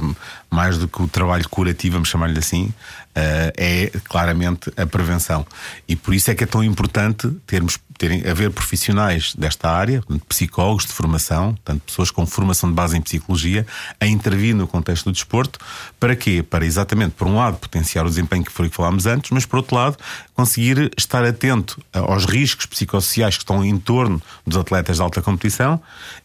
[0.49, 2.71] mais do que o trabalho curativo, vamos chamar-lhe assim,
[3.15, 5.45] é claramente a prevenção.
[5.87, 10.85] E por isso é que é tão importante termos terem, haver profissionais desta área, psicólogos
[10.85, 13.67] de formação, tanto pessoas com formação de base em psicologia,
[13.99, 15.59] a intervir no contexto do desporto.
[15.99, 16.41] Para quê?
[16.41, 19.57] Para exatamente, por um lado, potenciar o desempenho que foi que falámos antes, mas por
[19.57, 19.97] outro lado,
[20.33, 25.81] conseguir estar atento aos riscos psicossociais que estão em torno dos atletas de alta competição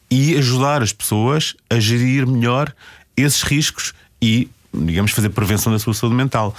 [0.08, 2.72] e ajudar as pessoas a gerir melhor
[3.16, 3.92] esses riscos
[4.22, 6.54] e, digamos, fazer prevenção da sua saúde mental.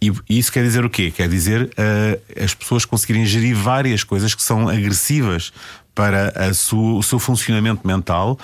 [0.00, 1.10] E isso quer dizer o quê?
[1.10, 5.52] Quer dizer uh, as pessoas conseguirem gerir várias coisas que são agressivas
[5.94, 8.38] para sua, o seu funcionamento mental,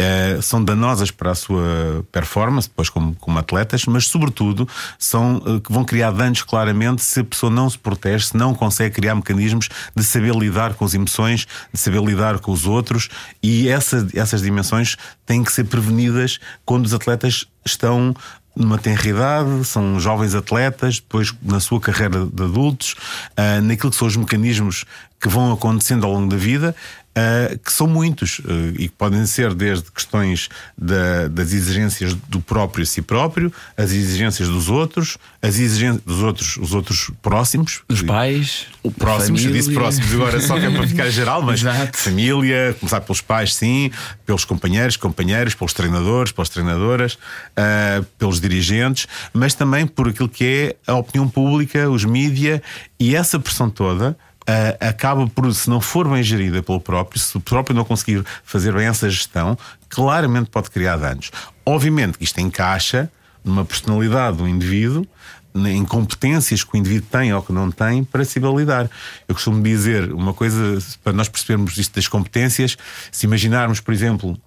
[0.00, 4.66] uh, são danosas para a sua performance, depois como, como atletas, mas sobretudo
[4.98, 8.54] são uh, que vão criar danos claramente se a pessoa não se protege, se não
[8.54, 13.08] consegue criar mecanismos de saber lidar com as emoções, de saber lidar com os outros,
[13.42, 18.14] e essa, essas dimensões têm que ser prevenidas quando os atletas estão
[18.54, 22.94] numa tenra idade, são jovens atletas, depois na sua carreira de adultos,
[23.32, 24.84] uh, naquilo que são os mecanismos
[25.20, 26.74] que vão acontecendo ao longo da vida,
[27.16, 32.40] uh, que são muitos uh, e que podem ser desde questões da, das exigências do
[32.40, 37.82] próprio a si próprio, as exigências dos outros, as exigências dos outros, os outros próximos,
[37.88, 41.60] dos pais, o próximo, eu disse próximos agora só que é para ficar geral, mas
[41.60, 41.96] Exato.
[41.96, 43.90] família, começar pelos pais, sim,
[44.24, 50.44] pelos companheiros, companheiros, pelos treinadores, pelas treinadoras, uh, pelos dirigentes, mas também por aquilo que
[50.44, 52.62] é a opinião pública, os mídia
[52.98, 57.36] e essa pressão toda uh, acaba por, se não for bem gerida pelo próprio, se
[57.36, 59.56] o próprio não conseguir fazer bem essa gestão,
[59.88, 61.30] claramente pode criar danos.
[61.64, 63.10] Obviamente que isto encaixa
[63.44, 65.06] numa personalidade do indivíduo,
[65.54, 68.88] em competências que o indivíduo tem ou que não tem para se lidar.
[69.28, 72.76] Eu costumo dizer uma coisa, para nós percebermos isto das competências,
[73.10, 74.38] se imaginarmos, por exemplo,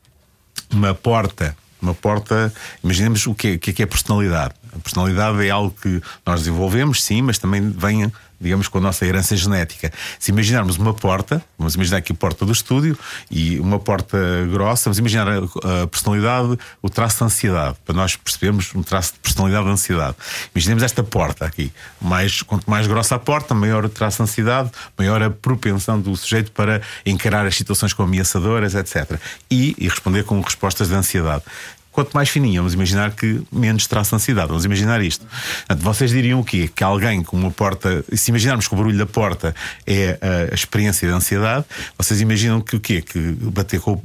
[0.71, 1.55] uma porta
[1.85, 2.53] uma porta.
[2.83, 4.53] Imaginemos o que é, o que é, é personalidade.
[4.73, 9.05] A personalidade é algo que nós desenvolvemos, sim, mas também vem digamos, com a nossa
[9.05, 9.91] herança genética.
[10.19, 12.97] Se imaginarmos uma porta, vamos imaginar aqui a porta do estúdio
[13.29, 14.17] e uma porta
[14.51, 19.13] grossa, vamos imaginar a, a personalidade, o traço de ansiedade, para nós percebermos um traço
[19.13, 20.15] de personalidade de ansiedade.
[20.53, 21.71] Imaginemos esta porta aqui.
[22.01, 26.15] Mais, quanto mais grossa a porta, maior o traço de ansiedade, maior a propensão do
[26.15, 29.19] sujeito para encarar as situações como ameaçadoras, etc.
[29.49, 31.43] E, e responder com respostas de ansiedade
[31.95, 34.49] quanto mais fininho, vamos imaginar que menos traço ansiedade.
[34.49, 35.25] Vamos imaginar isto.
[35.59, 36.69] Portanto, vocês diriam o quê?
[36.73, 39.55] Que alguém com uma porta, se imaginarmos que o barulho da porta
[39.87, 40.19] é
[40.51, 41.63] a experiência de ansiedade,
[41.97, 43.01] vocês imaginam que o quê?
[43.01, 44.01] Que bater com,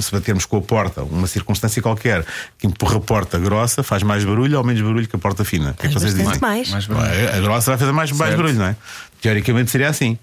[0.00, 2.24] se batermos com a porta, uma circunstância qualquer
[2.56, 5.72] que empurra a porta grossa, faz mais barulho ou menos barulho que a porta fina?
[5.72, 6.38] O que é que vocês dizem?
[6.40, 6.70] Mais.
[6.70, 8.76] mais a grossa vai fazer mais, mais barulho, não é?
[9.20, 10.18] Teoricamente seria assim.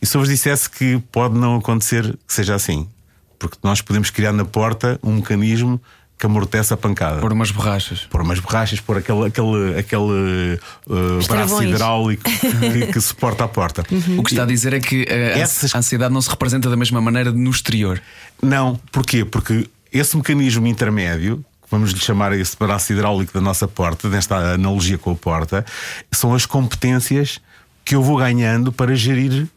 [0.00, 2.88] E se eu vos dissesse que pode não acontecer que seja assim?
[3.36, 5.80] Porque nós podemos criar na porta um mecanismo
[6.22, 7.20] que amortece a pancada.
[7.20, 8.06] Por umas borrachas.
[8.08, 13.84] Por umas borrachas, por aquele, aquele, aquele uh, braço hidráulico que, que, suporta a porta.
[13.90, 14.20] Uhum.
[14.20, 15.74] O que está a dizer é que a, Essas...
[15.74, 18.00] a ansiedade não se representa da mesma maneira no exterior.
[18.40, 19.24] Não, porquê?
[19.24, 24.98] Porque esse mecanismo intermédio vamos lhe chamar esse braço hidráulico da nossa porta, nesta analogia
[24.98, 25.66] com a porta,
[26.12, 27.40] são as competências
[27.84, 29.48] que eu vou ganhando para gerir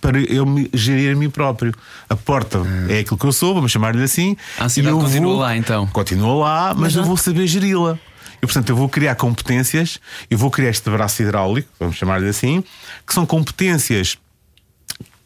[0.00, 1.74] para eu me gerir a mim próprio.
[2.08, 4.36] A porta é aquilo que eu sou, vamos chamar-lhe assim.
[4.58, 5.86] A ansiedade continua vou, lá então.
[5.88, 7.98] Continua lá, mas, mas eu vou saber geri-la.
[8.42, 9.98] E portanto eu vou criar competências,
[10.30, 12.62] eu vou criar este braço hidráulico, vamos chamar-lhe assim,
[13.06, 14.18] que são competências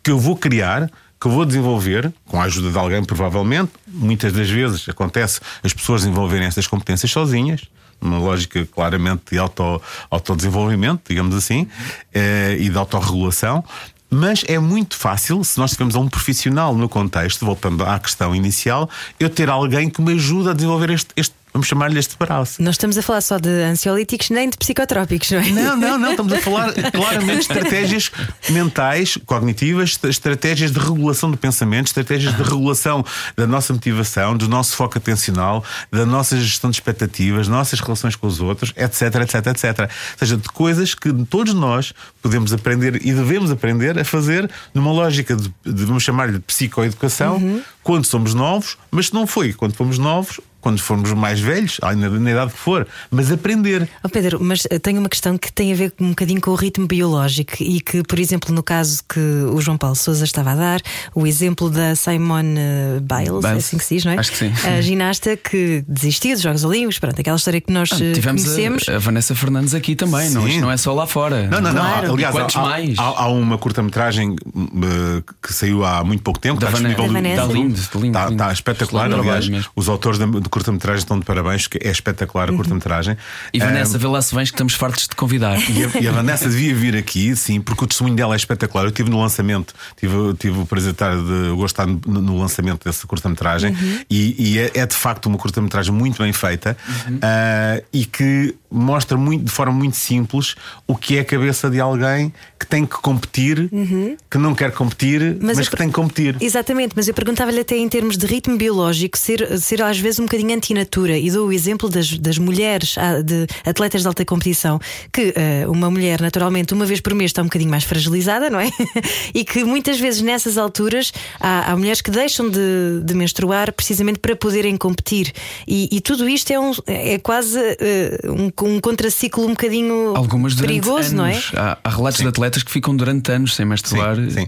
[0.03, 0.89] que eu vou criar,
[1.21, 3.73] que eu vou desenvolver, com a ajuda de alguém, provavelmente.
[3.87, 7.63] Muitas das vezes acontece as pessoas desenvolverem essas competências sozinhas.
[8.01, 11.67] Uma lógica claramente de auto, autodesenvolvimento, digamos assim,
[12.15, 13.65] eh, e de autorregulação.
[14.11, 18.89] Mas é muito fácil, se nós tivermos um profissional no contexto, voltando à questão inicial,
[19.21, 22.63] eu ter alguém que me ajude a desenvolver este, este vamos chamar-lhe este braço.
[22.63, 25.51] Não estamos a falar só de ansiolíticos nem de psicotrópicos, não é?
[25.51, 26.11] Não, não, não.
[26.13, 28.13] Estamos a falar claramente de estratégias
[28.49, 33.05] mentais, cognitivas, estratégias de regulação do pensamento, estratégias de regulação
[33.37, 38.27] da nossa motivação, do nosso foco atencional, da nossa gestão de expectativas, nossas relações com
[38.27, 39.81] os outros, etc, etc, etc.
[39.81, 41.93] Ou seja, de coisas que todos nós
[42.23, 47.37] podemos aprender e devemos aprender a fazer numa lógica de, de vamos chamar-lhe de psicoeducação,
[47.37, 47.63] uhum.
[47.83, 51.95] quando somos novos, mas se não foi quando fomos novos, quando formos mais velhos, na,
[51.95, 53.89] na idade que for, mas aprender.
[54.03, 56.55] Oh Pedro, mas eh, tenho uma questão que tem a ver um bocadinho com o
[56.55, 60.57] ritmo biológico e que, por exemplo, no caso que o João Paulo Souza estava a
[60.57, 60.81] dar,
[61.15, 62.59] o exemplo da Simone
[63.03, 64.19] Biles, é assim que se diz, não é?
[64.19, 64.53] Acho que sim.
[64.67, 68.45] A ginasta que desistiu dos Jogos Olímpicos, pronto, aquela história que nós ah, eh, tivemos
[68.45, 68.89] conhecemos.
[68.89, 71.47] A, a, Vanessa Fernandes aqui também, não, isto não é só lá fora.
[71.49, 71.83] Não, não, não.
[71.83, 72.13] Claro.
[72.13, 72.99] Aliás, Quantos há, mais?
[72.99, 77.01] Há, há, uma curta-metragem uh, que saiu há muito pouco tempo, da está Vanessa.
[77.01, 79.13] Está lindo, lindo, está, está espetacular.
[79.13, 79.71] Aliás, mesmo.
[79.75, 83.17] os autores de curta-metragem estão de parabéns, que é espetacular a curta-metragem.
[83.53, 85.59] E Vanessa, um, vê lá se vens que estamos fartos de convidar.
[85.71, 88.85] E a, e a, Vanessa devia vir aqui, sim, porque o testemunho dela é espetacular.
[88.85, 93.07] Eu estive no lançamento, tive, tive o prazer de de gostar no, no lançamento dessa
[93.07, 93.99] curta-metragem uhum.
[94.11, 97.17] e, e é, é, de facto uma curta-metragem muito bem feita uhum.
[97.17, 100.55] uh, e que mostra muito, de forma muito simples
[100.87, 104.17] o que é a cabeça de alguém que tem que competir, uhum.
[104.31, 106.37] que não quer competir, mas, mas que tem que competir.
[106.41, 110.25] Exatamente, mas eu perguntava-lhe até em termos de ritmo biológico ser, ser às vezes um
[110.25, 114.81] bocadinho antinatura e dou o exemplo das, das mulheres, ah, de atletas de alta competição,
[115.13, 115.35] que
[115.67, 118.71] uh, uma mulher naturalmente uma vez por mês está um bocadinho mais fragilizada, não é?
[119.35, 124.19] e que muitas vezes nessas alturas há, há mulheres que deixam de, de, menstruar precisamente
[124.19, 125.33] para poderem competir
[125.67, 130.55] e, e tudo isto é, um, é quase uh, um um contraciclo um bocadinho Algumas
[130.55, 131.13] perigoso, anos.
[131.13, 131.41] não é?
[131.55, 132.25] Há, há relatos sim.
[132.25, 134.17] de atletas que ficam durante anos sem menstruar.
[134.17, 134.47] Sim, sim.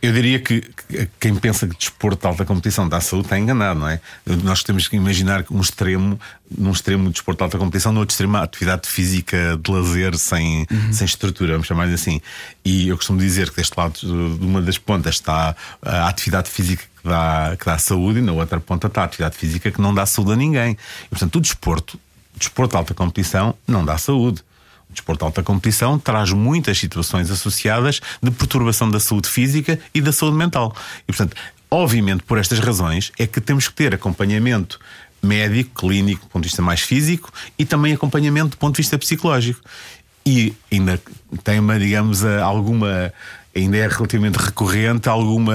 [0.00, 0.62] Eu diria que
[1.18, 4.00] quem pensa que desporto de alta competição dá saúde está enganado, não é?
[4.42, 6.20] Nós temos que imaginar um extremo,
[6.56, 10.16] num extremo de desporto de alta competição, no outro extremo a atividade física de lazer
[10.16, 10.92] sem, uhum.
[10.92, 12.20] sem estrutura, vamos chamar assim.
[12.64, 16.82] E eu costumo dizer que deste lado, de uma das pontas, está a atividade física
[16.82, 19.94] que dá, que dá saúde e na outra ponta está a atividade física que não
[19.94, 20.76] dá saúde a ninguém.
[21.06, 21.98] E, portanto, o desporto
[22.36, 24.42] desporto de alta competição não dá saúde.
[24.88, 30.00] O desporto de alta competição traz muitas situações associadas de perturbação da saúde física e
[30.00, 30.74] da saúde mental.
[31.04, 31.36] E, portanto,
[31.70, 34.78] obviamente, por estas razões, é que temos que ter acompanhamento
[35.22, 38.98] médico, clínico, do ponto de vista mais físico, e também acompanhamento do ponto de vista
[38.98, 39.60] psicológico.
[40.24, 41.00] E ainda
[41.42, 43.12] tem uma, digamos, alguma.
[43.54, 45.54] Ainda é relativamente recorrente alguma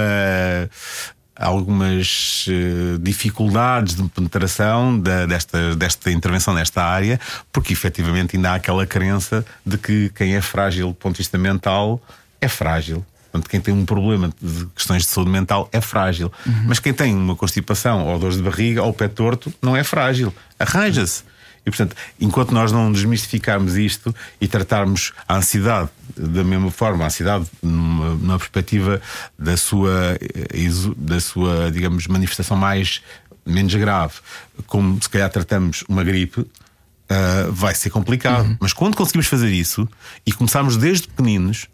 [1.39, 7.19] algumas uh, dificuldades de penetração da, desta, desta intervenção nesta área,
[7.51, 11.38] porque efetivamente ainda há aquela crença de que quem é frágil do ponto de vista
[11.38, 12.01] mental
[12.41, 13.06] é frágil.
[13.31, 16.31] Portanto, quem tem um problema de questões de saúde mental é frágil.
[16.45, 16.65] Uhum.
[16.67, 20.33] Mas quem tem uma constipação ou dores de barriga ou pé torto não é frágil.
[20.59, 21.23] Arranja-se.
[21.65, 27.07] E, portanto, enquanto nós não desmistificarmos isto e tratarmos a ansiedade da mesma forma, a
[27.07, 29.01] ansiedade numa, numa perspectiva
[29.37, 33.01] da sua, eh, da sua, digamos, manifestação mais
[33.45, 34.13] menos grave,
[34.65, 38.45] como se calhar tratamos uma gripe, uh, vai ser complicado.
[38.45, 38.57] Uhum.
[38.59, 39.87] Mas quando conseguimos fazer isso
[40.25, 41.67] e começarmos desde pequeninos,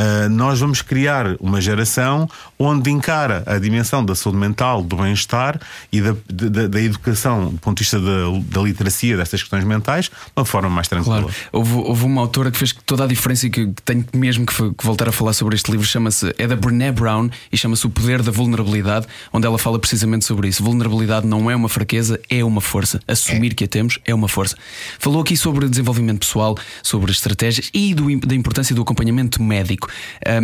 [0.00, 2.26] Uh, nós vamos criar uma geração
[2.58, 5.60] onde encara a dimensão da saúde mental, do bem-estar
[5.92, 10.06] e da, da, da, educação, do ponto de vista da, da, literacia destas questões mentais,
[10.06, 11.22] de uma forma mais tranquila.
[11.22, 11.34] Claro.
[11.52, 14.86] Houve, houve uma autora que fez toda a diferença e que tenho mesmo que, que
[14.86, 18.22] voltar a falar sobre este livro, chama-se é da Brené Brown e chama-se O Poder
[18.22, 20.64] da Vulnerabilidade, onde ela fala precisamente sobre isso.
[20.64, 23.00] Vulnerabilidade não é uma fraqueza, é uma força.
[23.06, 23.54] Assumir é.
[23.54, 24.56] que a temos é uma força.
[24.98, 29.89] Falou aqui sobre desenvolvimento pessoal, sobre estratégias e do, da importância do acompanhamento médico.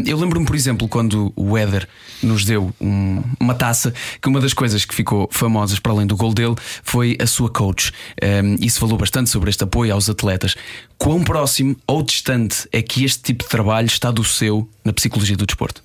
[0.04, 1.88] Eu lembro-me, por exemplo, quando o Éder
[2.22, 6.16] nos deu um, uma taça, que uma das coisas que ficou famosas para além do
[6.16, 7.92] gol dele foi a sua coach.
[8.60, 10.56] Isso falou bastante sobre este apoio aos atletas.
[10.98, 15.36] Quão próximo ou distante é que este tipo de trabalho está do seu na psicologia
[15.36, 15.82] do desporto?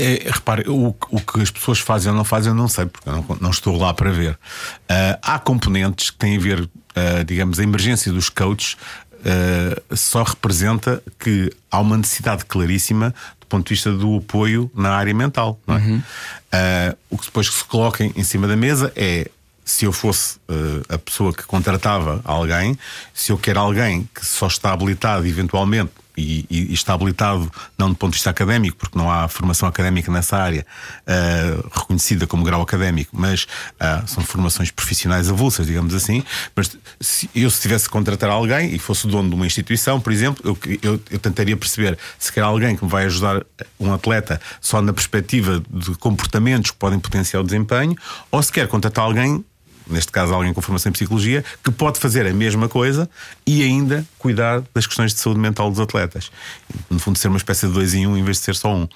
[0.00, 3.08] É, repare, o, o, que as pessoas fazem ou não fazem, eu não sei, porque
[3.08, 4.34] eu não, não estou lá para ver.
[4.34, 8.76] Uh, há componentes que têm a ver, uh, digamos, a emergência dos coaches
[9.20, 14.90] uh, só representa que há uma necessidade claríssima do ponto de vista do apoio na
[14.90, 15.58] área mental.
[15.66, 15.72] É?
[15.72, 15.98] Uhum.
[15.98, 19.30] Uh, o que depois se coloca em cima da mesa é
[19.64, 22.78] se eu fosse uh, a pessoa que contratava alguém,
[23.12, 27.94] se eu quero alguém que só está habilitado eventualmente e, e, está habilitado não do
[27.94, 30.66] ponto de vista académico, porque não há formação académica nessa área
[31.06, 36.24] uh, reconhecida como grau académico, mas uh, são formações profissionais avulsas, digamos assim.
[36.56, 40.12] Mas se eu se tivesse que contratar alguém e fosse dono de uma instituição, por
[40.12, 43.44] exemplo, eu, eu, eu tentaria perceber se quer alguém que me vai ajudar
[43.78, 47.94] um atleta só na perspectiva de comportamentos que podem potenciar o desempenho,
[48.30, 49.44] ou se quer contratar alguém
[49.88, 53.08] neste caso alguém com formação em psicologia, que pode fazer a mesma coisa
[53.46, 56.30] e ainda cuidar das questões de saúde mental dos atletas.
[56.90, 58.88] No fundo, ser uma espécie de dois em um em vez de ser só um.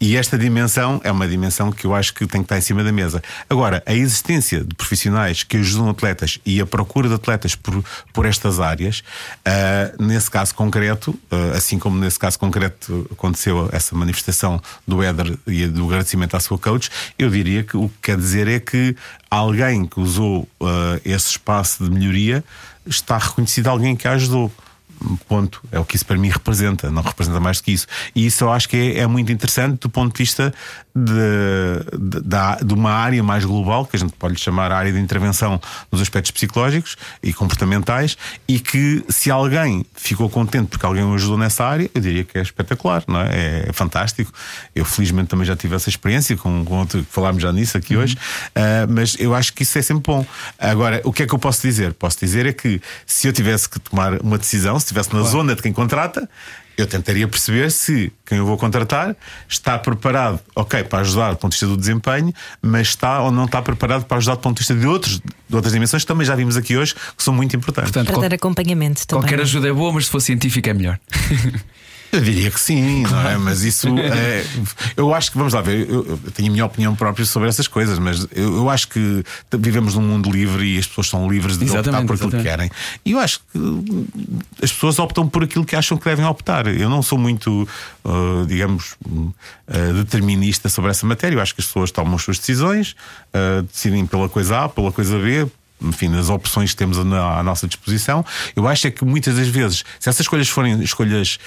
[0.00, 2.84] E esta dimensão é uma dimensão que eu acho que tem que estar em cima
[2.84, 3.22] da mesa.
[3.50, 8.24] Agora, a existência de profissionais que ajudam atletas e a procura de atletas por, por
[8.24, 9.00] estas áreas,
[9.40, 15.36] uh, nesse caso concreto, uh, assim como nesse caso concreto aconteceu essa manifestação do Éder
[15.46, 18.96] e do agradecimento à sua coach, eu diria que o que quer dizer é que
[19.30, 22.44] alguém que usou uh, esse espaço de melhoria
[22.86, 24.52] está reconhecido alguém que a ajudou.
[25.28, 25.62] Ponto.
[25.70, 27.86] É o que isso para mim representa, não representa mais do que isso.
[28.14, 30.52] E isso eu acho que é, é muito interessante do ponto de vista
[31.04, 34.98] de, de, de, uma área mais global, que a gente pode chamar a área de
[34.98, 41.14] intervenção nos aspectos psicológicos e comportamentais, e que se alguém ficou contente porque alguém o
[41.14, 43.68] ajudou nessa área, eu diria que é espetacular, não é?
[43.68, 44.32] É fantástico.
[44.74, 48.02] Eu felizmente também já tive essa experiência, com, com outro, falámos já nisso aqui uhum.
[48.02, 50.26] hoje, uh, mas eu acho que isso é sempre bom.
[50.58, 51.92] Agora, o que é que eu posso dizer?
[51.94, 55.32] Posso dizer é que se eu tivesse que tomar uma decisão, se estivesse na claro.
[55.32, 56.28] zona de quem contrata,
[56.80, 59.16] eu tentaria perceber se quem eu vou contratar
[59.48, 63.44] está preparado, ok, para ajudar do ponto de vista do desempenho, mas está ou não
[63.44, 66.26] está preparado para ajudar do ponto de vista de, outros, de outras dimensões que também
[66.26, 67.90] já vimos aqui hoje, que são muito importantes.
[67.90, 69.22] Portanto, para dar acompanhamento também.
[69.22, 70.98] Qualquer ajuda é boa, mas se for científica é melhor.
[72.10, 73.36] Eu diria que sim, não é?
[73.36, 74.44] Mas isso é,
[74.96, 75.88] eu acho que vamos lá ver.
[75.88, 79.22] Eu, eu, tenho a minha opinião própria sobre essas coisas, mas eu, eu, acho que
[79.58, 82.44] vivemos num mundo livre e as pessoas são livres de exatamente, optar por aquilo exatamente.
[82.44, 82.70] que querem.
[83.04, 83.58] E eu acho que
[84.62, 86.66] as pessoas optam por aquilo que acham que devem optar.
[86.66, 87.68] Eu não sou muito,
[88.04, 89.32] uh, digamos, uh,
[89.94, 91.36] determinista sobre essa matéria.
[91.36, 92.96] Eu acho que as pessoas tomam as suas decisões,
[93.34, 95.46] uh, decidem pela coisa A, pela coisa B,
[95.80, 98.24] enfim, nas opções que temos à nossa disposição.
[98.54, 101.38] Eu acho é que muitas das vezes, se essas escolhas forem escolhas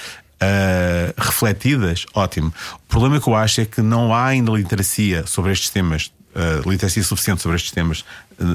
[0.42, 2.54] uh, refletidas, ótimo.
[2.76, 6.12] O problema que eu acho é que não há ainda literacia sobre estes temas.
[6.34, 8.06] Uh, literacia suficiente sobre estes temas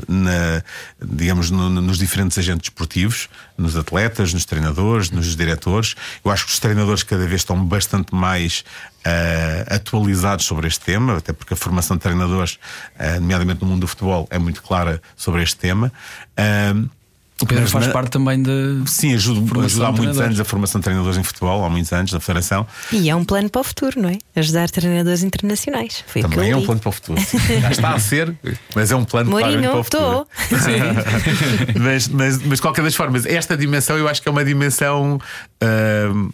[0.09, 0.63] na,
[1.01, 5.95] digamos, no, nos diferentes agentes esportivos, nos atletas, nos treinadores, nos diretores.
[6.25, 8.65] Eu acho que os treinadores cada vez estão bastante mais
[9.07, 12.59] uh, atualizados sobre este tema, até porque a formação de treinadores,
[12.99, 15.93] uh, nomeadamente no mundo do futebol, é muito clara sobre este tema.
[16.39, 16.89] Uh,
[17.43, 18.83] o Pedro mas, faz parte também de.
[18.87, 22.11] Sim, ajuda, ajuda há muitos anos a formação de treinadores em futebol, há muitos anos
[22.11, 22.67] na Federação.
[22.91, 24.17] E é um plano para o futuro, não é?
[24.35, 26.03] Ajudar treinadores internacionais.
[26.07, 27.21] Foi também é um plano para o futuro.
[27.61, 28.35] Já está a ser,
[28.75, 30.27] mas é um plano Mourinho, para o futuro.
[30.51, 31.77] Estou.
[31.79, 35.21] mas, mas, mas, de qualquer das formas, esta dimensão eu acho que é uma dimensão.
[35.63, 36.33] Uh,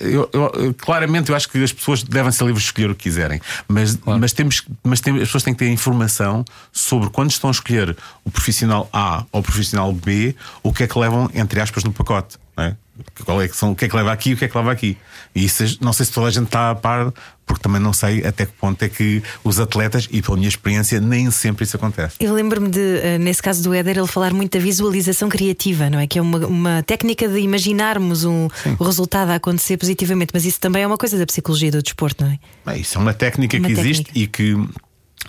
[0.00, 3.04] eu, eu, claramente eu acho que as pessoas devem ser livres de escolher o que
[3.04, 4.20] quiserem, mas, claro.
[4.20, 7.96] mas, temos, mas tem, as pessoas têm que ter informação sobre quando estão a escolher
[8.24, 11.92] o profissional A ou o profissional B, o que é que levam, entre aspas, no
[11.92, 12.36] pacote.
[12.56, 12.74] É?
[13.24, 14.56] Qual é que são, o que é que leva aqui e o que é que
[14.56, 14.96] leva aqui.
[15.34, 17.12] E isso, não sei se toda a gente está a par,
[17.44, 21.00] porque também não sei até que ponto é que os atletas, e pela minha experiência,
[21.00, 22.16] nem sempre isso acontece.
[22.20, 25.98] Eu lembro-me de, eh, nesse caso do Éder, ele falar muito da visualização criativa, não
[25.98, 26.06] é?
[26.06, 30.60] Que é uma, uma técnica de imaginarmos um, o resultado a acontecer positivamente, mas isso
[30.60, 32.38] também é uma coisa da psicologia do desporto, não é?
[32.64, 33.90] Bem, isso é uma técnica uma que técnica.
[33.90, 34.56] existe e que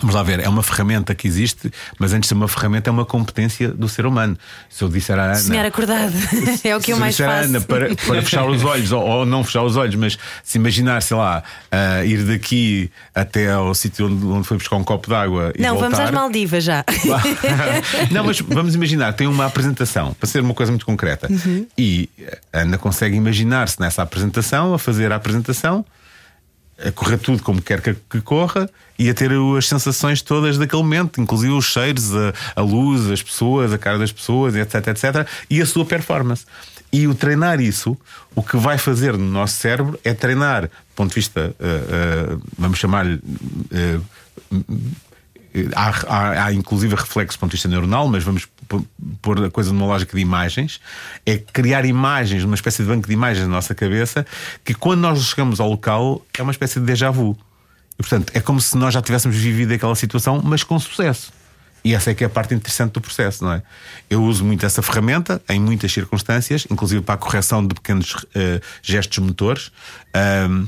[0.00, 2.92] Vamos lá ver, é uma ferramenta que existe, mas antes de ser uma ferramenta, é
[2.92, 4.36] uma competência do ser humano.
[4.68, 5.34] Se eu disser à Ana.
[5.36, 6.12] Sonhar acordado,
[6.62, 7.48] é o que eu mais faço.
[7.48, 11.00] Ana, para, para fechar os olhos, ou, ou, não fechar os olhos, mas se imaginar,
[11.02, 11.42] sei lá,
[11.72, 15.52] uh, ir daqui até ao sítio onde, onde foi buscar um copo de água.
[15.58, 15.88] Não, voltar...
[15.88, 16.84] vamos às Maldivas já.
[18.12, 21.26] não, mas vamos imaginar, tem uma apresentação, para ser uma coisa muito concreta.
[21.30, 21.66] Uhum.
[21.78, 22.10] E
[22.52, 25.84] a Ana consegue imaginar-se nessa apresentação, a fazer a apresentação
[26.84, 28.68] a correr tudo como quer que, corra
[28.98, 33.22] e a ter as sensações todas daquele momento, inclusive os cheiros, a, a, luz, as
[33.22, 36.44] pessoas, a cara das pessoas, etc, etc, e a sua performance.
[36.92, 37.96] E o treinar isso,
[38.34, 42.42] o que vai fazer no nosso cérebro é treinar, do ponto de vista, uh, uh,
[42.58, 43.16] vamos chamar-lhe.
[43.16, 44.02] Uh,
[45.74, 48.46] há, há, há, inclusive reflexos do ponto de vista neuronal, mas vamos
[49.22, 50.80] pôr a coisa numa lógica de imagens,
[51.24, 54.26] é criar imagens, uma espécie de banco de imagens na nossa cabeça,
[54.64, 57.36] que quando nós chegamos ao local é uma espécie de déjà vu.
[57.98, 61.32] E, portanto, é como se nós já tivéssemos vivido aquela situação, mas com sucesso.
[61.86, 63.62] E essa é que é a parte interessante do processo, não é?
[64.10, 68.60] Eu uso muito essa ferramenta em muitas circunstâncias, inclusive para a correção de pequenos uh,
[68.82, 69.70] gestos motores.
[70.50, 70.66] Um,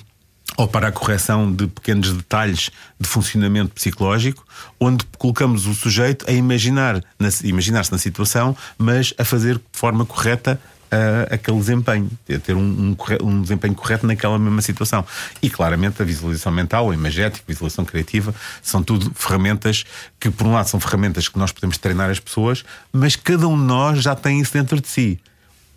[0.58, 4.44] ou para a correção de pequenos detalhes de funcionamento psicológico,
[4.80, 7.00] onde colocamos o sujeito a imaginar,
[7.44, 12.60] imaginar-se na situação, mas a fazer de forma correta uh, aquele desempenho, a ter um,
[12.60, 15.06] um, um, desempenho correto naquela mesma situação.
[15.40, 19.84] E claramente a visualização mental, a imagética, a visualização criativa, são tudo ferramentas
[20.18, 23.56] que, por um lado, são ferramentas que nós podemos treinar as pessoas, mas cada um
[23.56, 25.20] de nós já tem isso dentro de si.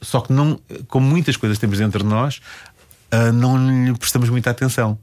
[0.02, 2.42] Só que não, como muitas coisas temos dentro de nós,
[3.14, 4.97] uh, não lhe prestamos muita atenção.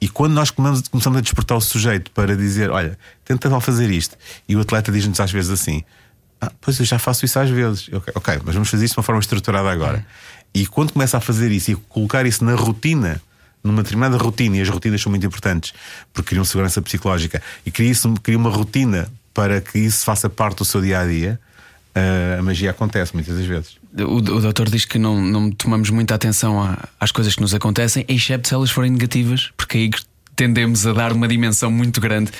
[0.00, 4.16] E quando nós começamos a despertar o sujeito para dizer, olha, tenta lá fazer isto,
[4.48, 5.82] e o atleta diz-nos às vezes assim:
[6.40, 7.88] ah, Pois eu já faço isso às vezes.
[7.92, 10.04] Ok, okay mas vamos fazer isso de uma forma estruturada agora.
[10.52, 13.20] E quando começa a fazer isso e colocar isso na rotina,
[13.62, 15.72] numa determinada rotina, e as rotinas são muito importantes
[16.12, 20.58] porque criam segurança psicológica, e cria, isso, cria uma rotina para que isso faça parte
[20.58, 21.40] do seu dia a dia,
[21.96, 23.76] uh, a magia acontece muitas das vezes.
[23.96, 27.54] O, o doutor diz que não, não tomamos muita atenção a, às coisas que nos
[27.54, 29.90] acontecem, exceto se elas forem negativas, porque aí
[30.36, 32.30] tendemos a dar uma dimensão muito grande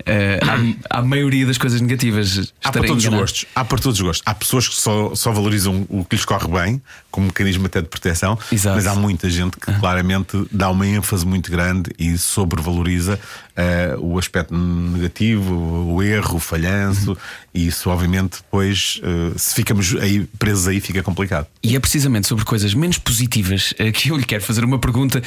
[0.00, 2.52] uh, à, à, maioria das coisas negativas.
[2.62, 3.46] Há para todos os gostos.
[3.54, 4.22] Há para todos os gostos.
[4.24, 7.88] Há pessoas que só, só valorizam o que lhes corre bem, como mecanismo até de
[7.88, 8.76] proteção, Exato.
[8.76, 13.18] mas há muita gente que claramente dá uma ênfase muito grande e sobrevaloriza
[13.60, 17.16] uh, o aspecto negativo, o erro, o falhanço,
[17.54, 21.46] e isso, obviamente, depois, uh, se ficamos aí presos aí, fica complicado.
[21.62, 25.22] E é precisamente sobre coisas menos positivas que eu lhe quero fazer uma pergunta.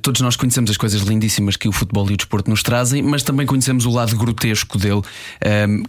[0.00, 3.22] todos nós conhecemos as coisas lindíssimas que o futebol e o desporto nos trazem, mas
[3.22, 5.02] também conhecemos o lado grotesco dele.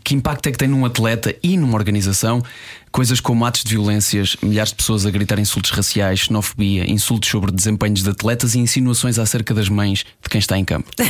[0.03, 2.43] Que impacto é que tem num atleta e numa organização?
[2.91, 7.51] Coisas como atos de violências, milhares de pessoas a gritar insultos raciais, xenofobia, insultos sobre
[7.51, 10.89] desempenhos de atletas e insinuações acerca das mães de quem está em campo.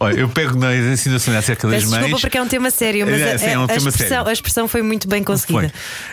[0.00, 2.00] Olha, eu pego na insinuações acerca das Peço mães.
[2.02, 4.28] Desculpa, porque é um tema sério, mas é, é, é um a, tema expressão, sério.
[4.28, 5.72] a expressão foi muito bem conseguida.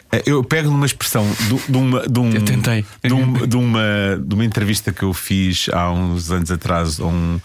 [0.10, 0.24] Foi.
[0.26, 2.08] Eu pego numa expressão de, de uma.
[2.08, 2.86] De um, eu tentei.
[3.04, 7.00] De, um, de, uma, de uma entrevista que eu fiz há uns anos atrás.
[7.00, 7.40] Um,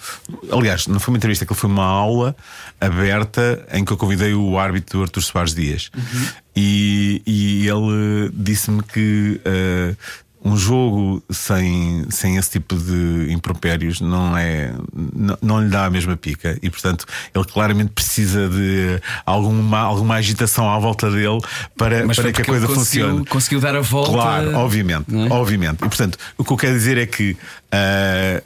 [0.52, 2.36] aliás, não foi uma entrevista, que foi uma aula
[2.80, 5.89] aberta em que eu convidei o árbitro Artur Soares Dias.
[5.96, 6.26] Uhum.
[6.56, 9.40] E, e ele disse-me que.
[9.44, 9.96] Uh,
[10.42, 14.72] um jogo sem, sem esse tipo de impropérios não é
[15.14, 20.14] não, não, lhe dá a mesma pica e portanto ele claramente precisa de alguma, alguma
[20.14, 21.40] agitação à volta dele
[21.76, 23.26] para, para que a coisa conseguiu, funcione.
[23.26, 24.12] Conseguiu dar a volta.
[24.12, 25.32] Claro, obviamente, é?
[25.32, 25.74] obviamente.
[25.74, 28.42] E portanto, o que eu quero dizer é que uh,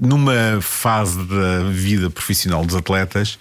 [0.00, 3.38] numa fase da vida profissional dos atletas,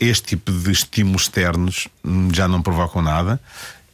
[0.00, 1.88] este tipo de estímulos externos
[2.32, 3.40] já não provocam nada,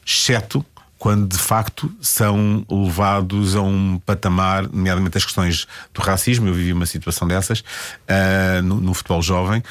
[0.07, 0.65] exceto
[1.05, 6.49] quando de facto são levados a um patamar, nomeadamente as questões do racismo.
[6.49, 9.63] Eu vivi uma situação dessas uh, no, no futebol jovem,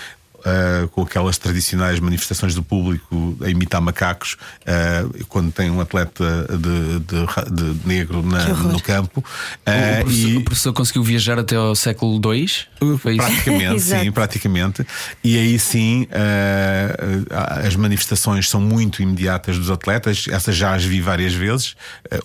[0.43, 6.47] uh, com aquelas tradicionais manifestações do público a imitar macacos, uh, quando tem um atleta
[6.49, 9.23] de, de, de negro na, no campo.
[9.65, 10.37] Uh, o, professor, e...
[10.37, 12.47] o, professor, conseguiu viajar até ao século II?
[13.17, 14.85] Praticamente, sim, praticamente.
[15.23, 16.07] E aí sim
[17.63, 21.75] as manifestações são muito imediatas dos atletas, essas já as vi várias vezes,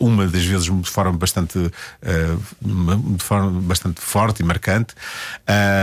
[0.00, 1.58] uma das vezes de forma bastante,
[2.60, 4.94] de forma bastante forte e marcante.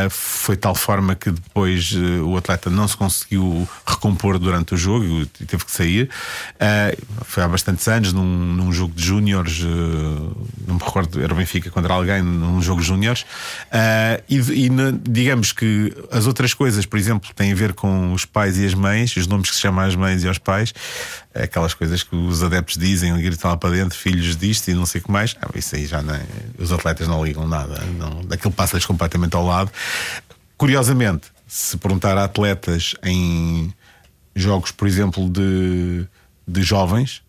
[0.10, 1.94] foi tal forma que depois
[2.26, 6.10] o atleta não se conseguiu recompor durante o jogo e teve que sair.
[6.56, 11.34] Uh, foi há bastantes anos, num, num jogo de júniores, uh, não me recordo, era
[11.34, 13.22] o Benfica contra alguém, num jogo de júniores.
[13.22, 14.70] Uh, e, e
[15.02, 18.74] digamos que as outras coisas, por exemplo, têm a ver com os pais e as
[18.74, 20.74] mães, os nomes que se chamam às mães e aos pais,
[21.34, 25.02] aquelas coisas que os adeptos dizem, gritam lá para dentro, filhos disto e não sei
[25.02, 25.36] o que mais.
[25.42, 26.26] Ah, isso aí já não, é,
[26.58, 29.72] os atletas não ligam nada, não, daquilo passa-lhes completamente ao lado.
[30.58, 33.74] Curiosamente, se perguntar a atletas em
[34.36, 36.06] jogos, por exemplo, de,
[36.48, 37.22] de jovens,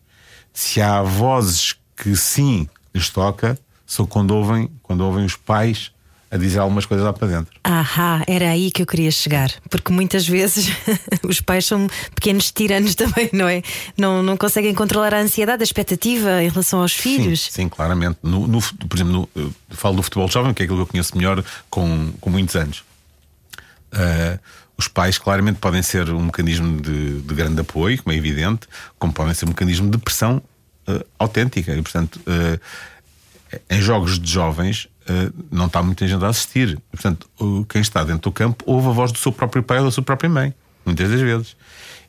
[0.53, 5.93] se há vozes que sim lhes toca, são quando ouvem, quando ouvem os pais
[6.31, 7.59] a dizer algumas coisas lá para dentro.
[7.62, 10.69] Ahá, era aí que eu queria chegar, porque muitas vezes
[11.23, 13.62] os pais são pequenos tiranos também, não é?
[13.97, 17.45] Não, não conseguem controlar a ansiedade, a expectativa em relação aos filhos.
[17.45, 18.19] Sim, sim claramente.
[18.23, 21.17] No, no, por exemplo, no, falo do futebol jovem, que é aquilo que eu conheço
[21.17, 22.83] melhor com, com muitos anos.
[23.97, 24.38] Uh,
[24.76, 28.68] os pais claramente podem ser um mecanismo de, de, grande apoio, como é evidente,
[28.99, 30.42] como podem ser um mecanismo de pressão
[30.86, 31.74] uh, autêntica.
[31.74, 32.61] E, portanto, uh,
[33.70, 34.88] em jogos de jovens
[35.53, 36.70] não está muita gente a assistir.
[36.92, 37.30] E, portanto,
[37.68, 40.03] quem está dentro do campo ouve a voz do seu próprio pai ou da sua
[40.03, 40.53] própria mãe,
[40.84, 41.57] muitas das vezes.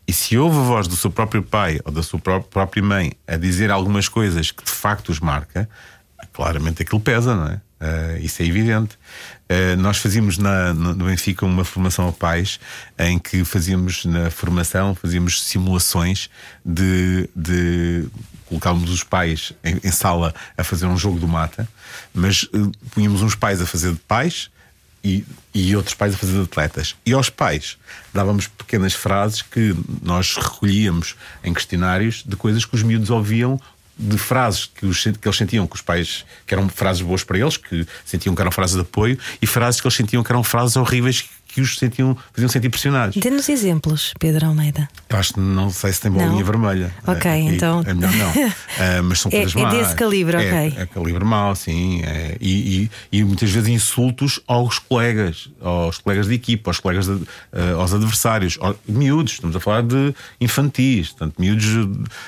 [0.07, 3.37] E se ouve a voz do seu próprio pai ou da sua própria mãe a
[3.37, 5.69] dizer algumas coisas que de facto os marca,
[6.37, 7.55] claramente aquilo pesa, não é?
[7.81, 8.95] Uh, isso é evidente.
[9.49, 12.59] Uh, nós fazíamos na, no Benfica uma formação a pais
[12.97, 16.29] em que fazíamos na formação, fazíamos simulações
[16.63, 18.07] de, de
[18.45, 21.67] colocávamos os pais em, em, sala a fazer um jogo do mata,
[22.13, 24.51] mas uh, punhamos uns pais a fazer de pais
[25.03, 25.25] e,
[25.55, 26.95] e outros pais a fazer de atletas.
[27.03, 27.77] E aos pais
[28.13, 33.59] dávamos pequenas frases que nós recolhíamos em questionários de coisas que os miúdos ouviam
[33.97, 37.37] de frases que, os, que, eles sentiam que os pais que eram frases boas para
[37.37, 40.43] eles, que sentiam que eram frases de apoio, e frases que eles sentiam que eram
[40.43, 43.17] frases horríveis que os sentiam, faziam sentir pressionados.
[43.17, 44.87] Dê-nos exemplos, Pedro Almeida.
[45.09, 46.93] Eu acho que não sei se tem bolinha vermelha.
[47.07, 47.81] Ok, é, então.
[47.83, 48.29] É melhor não.
[48.29, 49.73] uh, mas são é, coisas é más.
[49.73, 50.73] É desse calibre, é, ok.
[50.77, 52.01] É calibre mau, sim.
[52.03, 57.07] É, e, e, e, muitas vezes insultos aos colegas, aos colegas de equipa, aos colegas,
[57.07, 57.25] de, uh,
[57.79, 59.33] aos adversários, aos, miúdos.
[59.33, 61.65] Estamos a falar de infantis, portanto, miúdos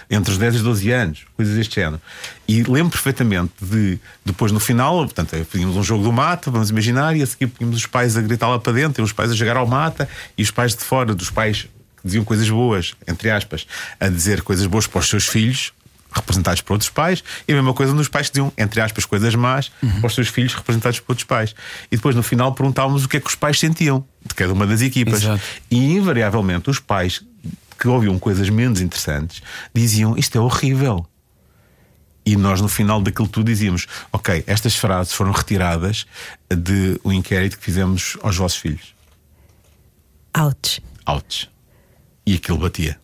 [0.10, 2.02] entre os 10 e 12 anos, coisas deste género.
[2.48, 7.16] E lembro perfeitamente de, depois no final, portanto, tínhamos um jogo do mata, vamos imaginar,
[7.16, 9.36] e a seguir tínhamos os pais a gritar lá para dentro, e os pais a
[9.36, 10.07] jogar ao mata,
[10.38, 13.67] e os pais de fora, dos pais que diziam coisas boas, entre aspas,
[13.99, 15.74] a dizer coisas boas para os seus filhos,
[16.09, 19.36] representados por outros pais, e a mesma coisa nos pais que diziam, entre aspas, coisas
[19.36, 19.99] más uhum.
[19.99, 21.53] para os seus filhos, representados por outros pais.
[21.91, 24.65] E depois no final perguntávamos o que é que os pais sentiam de cada uma
[24.65, 25.22] das equipas.
[25.22, 25.41] Exato.
[25.70, 27.22] E invariavelmente os pais
[27.78, 29.41] que ouviam coisas menos interessantes
[29.74, 31.05] diziam isto é horrível.
[32.26, 36.05] E nós, no final daquilo tudo, dizíamos: Ok, estas frases foram retiradas
[36.49, 38.99] de um inquérito que fizemos aos vossos filhos.
[40.38, 40.82] Ouch.
[41.06, 41.50] Ouch.
[42.26, 43.00] E aquilo batia.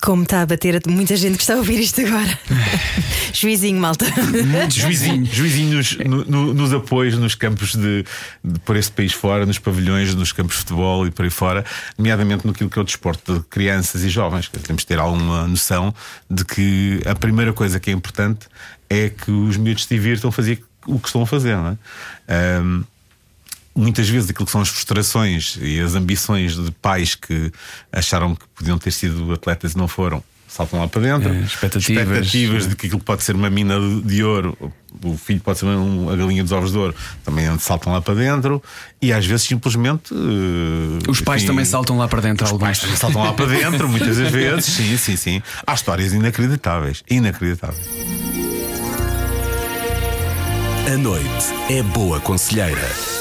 [0.00, 2.38] Como está a bater a muita gente que está a ouvir isto agora.
[3.34, 4.06] juizinho, malta.
[4.06, 5.26] Muito juizinho.
[5.26, 8.04] Juizinho nos, no, no, nos apoios, nos campos de,
[8.44, 11.64] de, por este país fora, nos pavilhões, nos campos de futebol e por aí fora,
[11.98, 14.48] nomeadamente no que é o desporto de crianças e jovens.
[14.48, 15.92] Temos de ter alguma noção
[16.30, 18.46] de que a primeira coisa que é importante
[18.88, 21.76] é que os miúdos se divirtam a fazer o que estão a fazer, não
[22.28, 22.60] é?
[22.62, 22.84] Um,
[23.78, 27.52] muitas vezes aquilo que são as frustrações e as ambições de pais que
[27.92, 31.32] acharam que podiam ter sido atletas e não foram, saltam lá para dentro.
[31.32, 32.04] É, expectativas.
[32.04, 34.56] expectativas de que aquilo pode ser uma mina de ouro,
[35.04, 38.14] o filho pode ser uma, a galinha dos ovos de ouro, também saltam lá para
[38.14, 38.62] dentro.
[39.00, 40.12] E às vezes simplesmente.
[40.12, 42.66] Uh, Os pais enfim, também saltam lá para dentro, os alguns.
[42.66, 44.64] pais também saltam lá para dentro, muitas das vezes.
[44.64, 45.42] Sim, sim, sim.
[45.66, 47.04] Há histórias inacreditáveis.
[47.08, 47.86] Inacreditáveis.
[50.92, 51.28] A noite
[51.68, 53.17] é boa conselheira.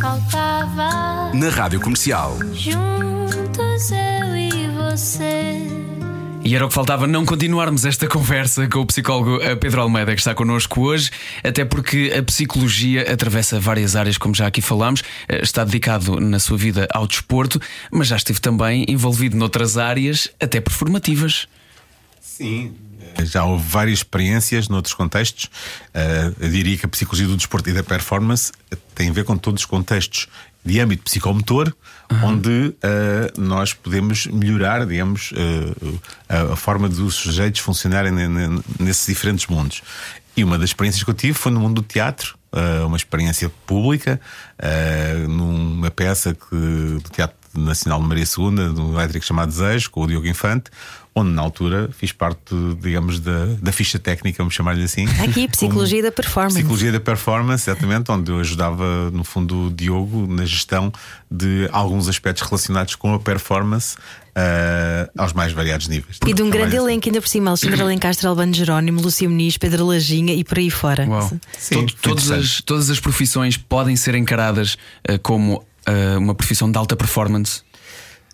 [0.00, 1.30] Faltava.
[1.34, 2.38] Na Rádio Comercial.
[2.54, 5.58] Juntos eu e você.
[6.42, 10.14] E era o que faltava não continuarmos esta conversa com o psicólogo eh, Pedro Almeida,
[10.14, 11.10] que está connosco hoje,
[11.44, 16.38] até porque a psicologia atravessa várias áreas, como já aqui falámos, eh, está dedicado na
[16.38, 21.46] sua vida ao desporto, mas já esteve também envolvido noutras áreas, até performativas.
[22.22, 22.72] Sim,
[23.24, 25.44] já houve várias experiências noutros contextos.
[25.44, 28.52] Uh, eu diria que a psicologia do desporto e da performance
[28.94, 30.28] tem a ver com todos os contextos
[30.64, 31.72] de âmbito psicomotor,
[32.10, 32.24] uhum.
[32.24, 38.12] onde uh, nós podemos melhorar, digamos, uh, a, forma dos sujeitos funcionarem
[38.78, 39.82] nesses diferentes mundos.
[40.36, 42.38] E uma das experiências que eu tive foi no mundo do teatro,
[42.86, 44.20] uma experiência pública,
[45.28, 50.06] numa peça que, do Teatro Nacional de Maria II, do elétrico chamado Desejo, com o
[50.06, 50.70] Diogo Infante,
[51.14, 55.06] onde na altura fiz parte, digamos, da, da ficha técnica, vamos chamar-lhe assim.
[55.22, 56.58] Aqui, Psicologia da Performance.
[56.58, 60.92] Psicologia da Performance, exatamente, onde eu ajudava, no fundo, o Diogo na gestão
[61.30, 63.96] de alguns aspectos relacionados com a performance.
[64.30, 66.18] Uh, aos mais variados níveis.
[66.24, 66.86] E de um grande assim.
[66.86, 70.70] elenco, ainda por cima, Alexandre Alencastre, Albano Jerónimo, Lúcia Muniz, Pedro Lajinha e por aí
[70.70, 71.04] fora.
[71.04, 71.32] Uau.
[71.58, 74.74] Sim, Todo, todas, as, todas as profissões podem ser encaradas
[75.10, 77.62] uh, como uh, uma profissão de alta performance.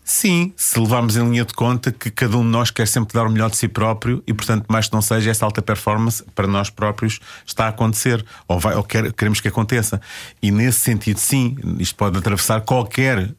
[0.08, 3.26] Sim, se levarmos em linha de conta que cada um de nós quer sempre dar
[3.26, 6.46] o melhor de si próprio e, portanto, mais que não seja, essa alta performance para
[6.46, 10.00] nós próprios está a acontecer ou, vai, ou quer, queremos que aconteça.
[10.40, 13.32] E nesse sentido, sim, isto pode atravessar qualquer, uh,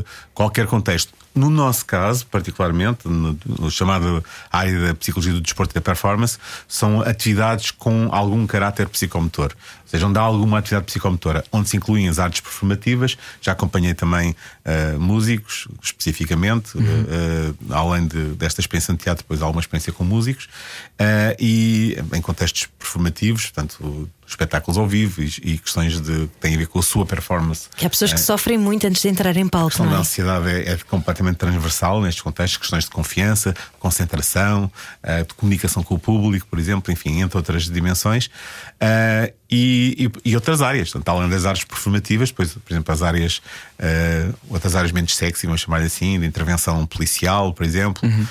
[0.00, 1.12] uh, qualquer contexto.
[1.36, 6.38] No nosso caso, particularmente, no, no chamado área da psicologia do desporto e da performance,
[6.66, 9.52] são atividades com algum caráter psicomotor.
[9.86, 13.18] Ou seja, onde há alguma atividade psicomotora, onde se incluem as artes performativas.
[13.40, 14.30] Já acompanhei também
[14.64, 16.82] uh, músicos, especificamente, uhum.
[16.82, 21.96] uh, além de, desta experiência de teatro, depois há alguma experiência com músicos, uh, e
[22.12, 26.66] em contextos performativos, portanto, espetáculos ao vivo e, e, questões de que têm a ver
[26.66, 27.68] com a sua performance.
[27.76, 29.66] Que há pessoas que sofrem muito antes de entrar em palco.
[29.66, 29.94] A questão não é?
[29.94, 34.70] da ansiedade é, é, completamente transversal nestes contextos, questões de confiança, de concentração,
[35.02, 38.26] uh, de comunicação com o público, por exemplo, enfim, entre outras dimensões.
[38.26, 43.02] Uh, e, e, e, outras áreas, portanto, além das áreas performativas, depois, por exemplo, as
[43.02, 43.38] áreas,
[43.78, 48.26] uh, outras áreas menos sexy, vamos chamar assim, de intervenção policial, por exemplo, uhum.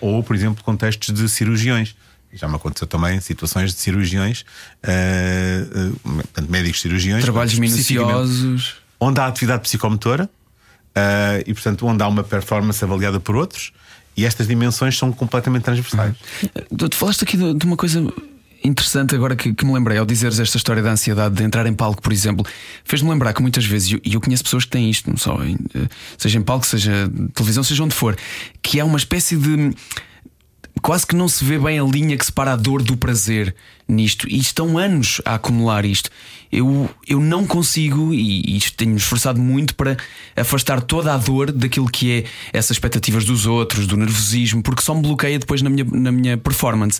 [0.00, 1.94] ou, por exemplo, contextos de cirurgiões
[2.32, 4.44] Já me aconteceu também situações de cirurgiões,
[4.84, 10.28] uh, uh, médicos cirurgiões, trabalhos minuciosos, onde há atividade psicomotora
[10.96, 13.72] uh, e, portanto, onde há uma performance avaliada por outros.
[14.16, 16.14] E estas dimensões são completamente transversais.
[16.42, 16.88] Uhum.
[16.88, 18.02] Tu falaste aqui de uma coisa
[18.64, 21.74] interessante agora que, que, me lembrei ao dizeres esta história da ansiedade de entrar em
[21.74, 22.44] palco, por exemplo,
[22.82, 25.44] fez-me lembrar que muitas vezes, e eu, eu, conheço pessoas que têm isto, não só
[25.44, 25.86] em, eh,
[26.16, 28.16] seja em palco, seja televisão, seja onde for,
[28.62, 29.72] que é uma espécie de
[30.82, 33.54] quase que não se vê bem a linha que separa a dor do prazer
[33.88, 34.28] nisto.
[34.28, 36.10] E estão anos a acumular isto.
[36.56, 39.96] Eu, eu não consigo, e, tenho-me esforçado muito para
[40.34, 44.94] afastar toda a dor daquilo que é essas expectativas dos outros, do nervosismo, porque só
[44.94, 46.98] me bloqueia depois na minha, na minha performance.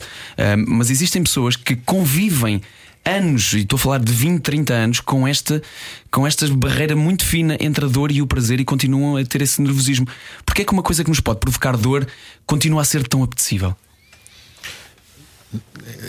[0.69, 2.61] Mas existem pessoas que convivem
[3.07, 5.63] anos, e estou a falar de 20, 30 anos, com esta,
[6.11, 9.41] com esta barreira muito fina entre a dor e o prazer e continuam a ter
[9.43, 10.07] esse nervosismo.
[10.45, 12.07] Porque é que uma coisa que nos pode provocar dor
[12.45, 13.77] continua a ser tão apetecível?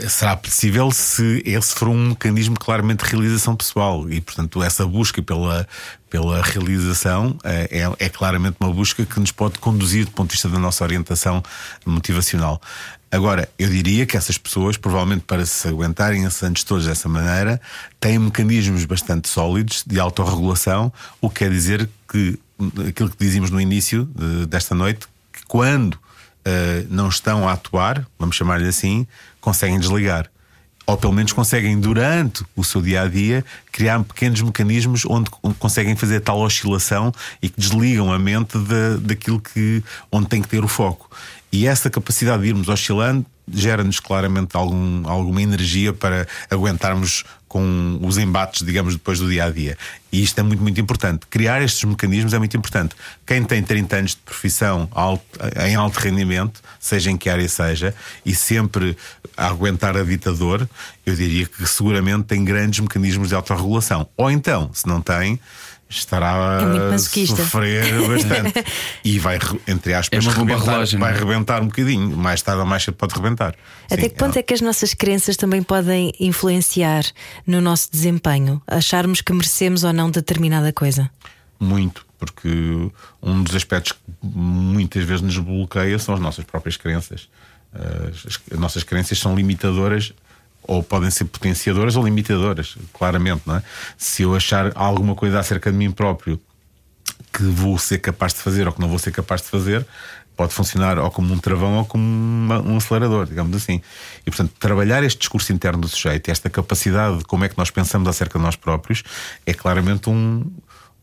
[0.07, 5.21] Será possível se esse for um mecanismo claramente de realização pessoal e, portanto, essa busca
[5.21, 5.67] pela,
[6.09, 10.33] pela realização é, é, é, claramente uma busca que nos pode conduzir do ponto de
[10.33, 11.43] vista da nossa orientação
[11.85, 12.61] motivacional.
[13.09, 17.61] Agora, eu diria que essas pessoas, provavelmente para se aguentarem esses anos todos dessa maneira,
[17.99, 22.37] têm mecanismos bastante sólidos de autorregulação, o que quer dizer que
[22.89, 25.97] aquilo que dizíamos no início de, desta noite, que quando
[26.47, 29.05] uh, não estão a atuar, vamos chamar-lhe assim,
[29.41, 30.29] conseguem desligar.
[30.85, 33.43] Ou pelo menos conseguem, durante o seu dia a dia,
[33.73, 35.29] criar pequenos mecanismos onde
[35.59, 40.47] conseguem fazer tal oscilação e que desligam a mente de, daquilo que, onde tem que
[40.47, 41.09] ter o foco.
[41.51, 48.17] E essa capacidade de irmos oscilando gera-nos claramente algum, alguma energia para aguentarmos com os
[48.17, 49.77] embates, digamos, depois do dia a dia.
[50.11, 51.25] E isto é muito, muito importante.
[51.29, 52.95] Criar estes mecanismos é muito importante.
[53.25, 55.23] Quem tem 30 anos de profissão alto,
[55.65, 57.95] em alto rendimento, seja em que área seja,
[58.25, 58.97] e sempre
[59.35, 60.67] a aguentar a ditador,
[61.05, 64.07] eu diria que seguramente tem grandes mecanismos de autorregulação.
[64.17, 65.39] Ou então, se não tem,
[65.89, 68.65] estará é a sofrer bastante.
[69.03, 71.17] e vai, entre aspas, é rebentar, relógio, vai é?
[71.17, 72.15] rebentar um bocadinho.
[72.15, 73.55] Mais tarde ou mais cedo pode rebentar.
[73.85, 74.39] Até Sim, que ponto é...
[74.39, 77.03] é que as nossas crenças também podem influenciar
[77.45, 78.61] no nosso desempenho?
[78.67, 81.09] Acharmos que merecemos ou não determinada coisa?
[81.59, 82.49] Muito, porque
[83.21, 87.29] um dos aspectos que muitas vezes nos bloqueia são as nossas próprias crenças.
[87.73, 90.13] As, as nossas crenças são limitadoras
[90.67, 93.63] ou podem ser potenciadoras ou limitadoras, claramente, não é?
[93.97, 96.39] Se eu achar alguma coisa acerca de mim próprio
[97.31, 99.85] que vou ser capaz de fazer ou que não vou ser capaz de fazer,
[100.35, 103.81] pode funcionar ou como um travão ou como uma, um acelerador, digamos assim.
[104.25, 107.71] E portanto, trabalhar este discurso interno do sujeito, esta capacidade de como é que nós
[107.71, 109.03] pensamos acerca de nós próprios,
[109.45, 110.45] é claramente um,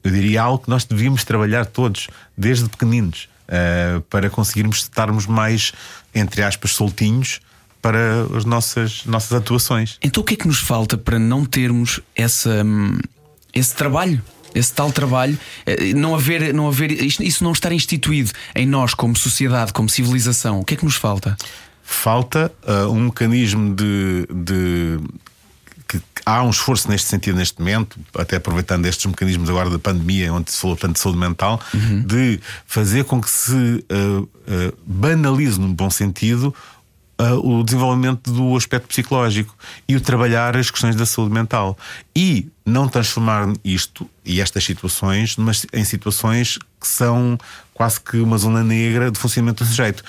[0.04, 5.72] eu diria, algo que nós devíamos trabalhar todos, desde pequeninos, uh, para conseguirmos estarmos mais,
[6.14, 7.40] entre aspas, soltinhos
[7.84, 9.98] para as nossas, nossas atuações.
[10.02, 12.98] Então o que é que nos falta para não termos essa, hum,
[13.52, 14.22] esse trabalho?
[14.54, 19.14] Esse tal trabalho, eh, não haver, não haver isso não estar instituído em nós como
[19.18, 21.36] sociedade, como civilização, o que é que nos falta?
[21.82, 24.98] Falta uh, um mecanismo de, de
[25.88, 30.32] que há um esforço neste sentido neste momento, até aproveitando estes mecanismos agora da pandemia,
[30.32, 32.02] onde se falou tanto de saúde mental, uhum.
[32.02, 34.28] de fazer com que se uh, uh,
[34.86, 36.54] banalize, num bom sentido,
[37.18, 39.56] o desenvolvimento do aspecto psicológico
[39.88, 41.78] e o trabalhar as questões da saúde mental.
[42.14, 45.36] E não transformar isto e estas situações
[45.72, 47.38] em situações que são
[47.72, 50.02] quase que uma zona negra de funcionamento do sujeito.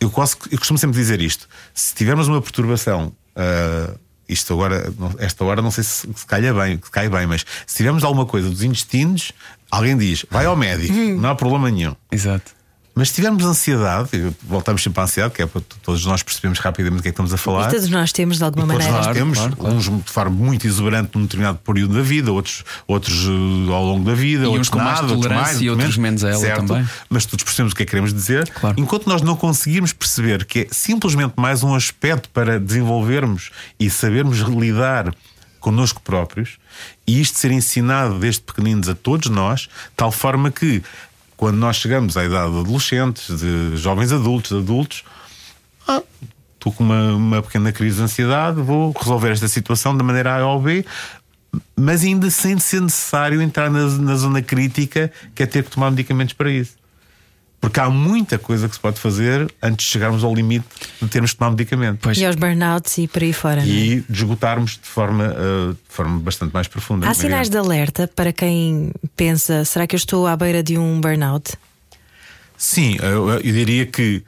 [0.00, 3.12] Eu, quase, eu costumo sempre dizer isto: se tivermos uma perturbação.
[3.36, 3.98] Uh,
[4.28, 7.76] isto agora, esta hora não sei se, se calha bem, se cai bem, mas se
[7.76, 9.32] tivermos alguma coisa dos intestinos,
[9.70, 11.94] alguém diz, vai ao médico, não há problema nenhum.
[12.10, 12.52] Exato.
[12.94, 14.10] Mas se tivermos ansiedade,
[14.42, 17.14] voltamos sempre à ansiedade, que é para todos nós percebemos rapidamente o que é que
[17.14, 17.68] estamos a falar.
[17.68, 18.92] E todos nós temos de alguma maneira.
[18.92, 19.76] Todos nós temos, claro, claro.
[19.76, 24.04] uns de forma muito exuberante num determinado período da vida, outros, outros uh, ao longo
[24.04, 26.38] da vida, e outros com nada, mais tolerância outros mais, e outros menos a ela
[26.38, 26.66] certo?
[26.66, 26.88] também.
[27.08, 28.46] Mas todos percebemos o que é que queremos dizer.
[28.50, 28.78] Claro.
[28.78, 34.40] Enquanto nós não conseguirmos perceber que é simplesmente mais um aspecto para desenvolvermos e sabermos
[34.40, 35.14] lidar
[35.62, 36.58] connosco próprios,
[37.06, 40.82] e isto ser ensinado desde pequeninos a todos nós, tal forma que
[41.42, 45.02] quando nós chegamos à idade de adolescentes, de jovens adultos, adultos,
[45.88, 46.00] ah,
[46.54, 50.46] estou com uma, uma pequena crise de ansiedade, vou resolver esta situação da maneira A
[50.46, 50.86] ou B,
[51.74, 55.90] mas ainda sem ser necessário entrar na, na zona crítica, que é ter que tomar
[55.90, 56.76] medicamentos para isso.
[57.62, 60.66] Porque há muita coisa que se pode fazer antes de chegarmos ao limite
[61.00, 62.00] de termos de tomar medicamento.
[62.02, 62.18] Pois.
[62.18, 63.62] E aos burnouts e por aí fora.
[63.64, 64.12] E é?
[64.12, 67.08] de esgotarmos de forma, uh, de forma bastante mais profunda.
[67.08, 71.00] Há sinais de alerta para quem pensa: será que eu estou à beira de um
[71.00, 71.52] burnout?
[72.58, 74.24] Sim, eu, eu diria que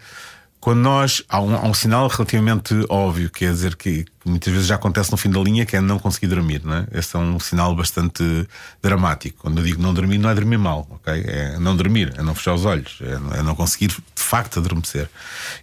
[0.64, 1.22] quando nós.
[1.28, 5.12] Há um, há um, sinal relativamente óbvio, quer dizer que, que, muitas vezes já acontece
[5.12, 6.86] no fim da linha, que é não conseguir dormir, não é?
[6.90, 8.48] Esse é um sinal bastante
[8.82, 9.42] dramático.
[9.42, 11.22] Quando eu digo não dormir, não é dormir mal, ok?
[11.26, 15.10] É não dormir, é não fechar os olhos, é, é não conseguir de facto adormecer.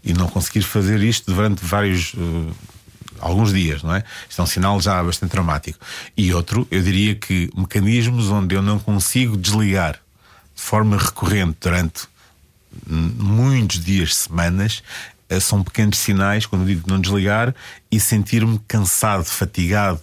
[0.03, 2.13] E não conseguir fazer isto durante vários.
[2.13, 2.51] Uh,
[3.19, 4.03] alguns dias, não é?
[4.29, 5.79] Isto é um sinal já bastante dramático.
[6.15, 9.93] E outro, eu diria que mecanismos onde eu não consigo desligar
[10.55, 12.07] de forma recorrente durante
[12.87, 14.83] muitos dias, semanas,
[15.29, 17.53] eh, são pequenos sinais, quando eu digo não desligar,
[17.91, 20.01] e sentir-me cansado, fatigado,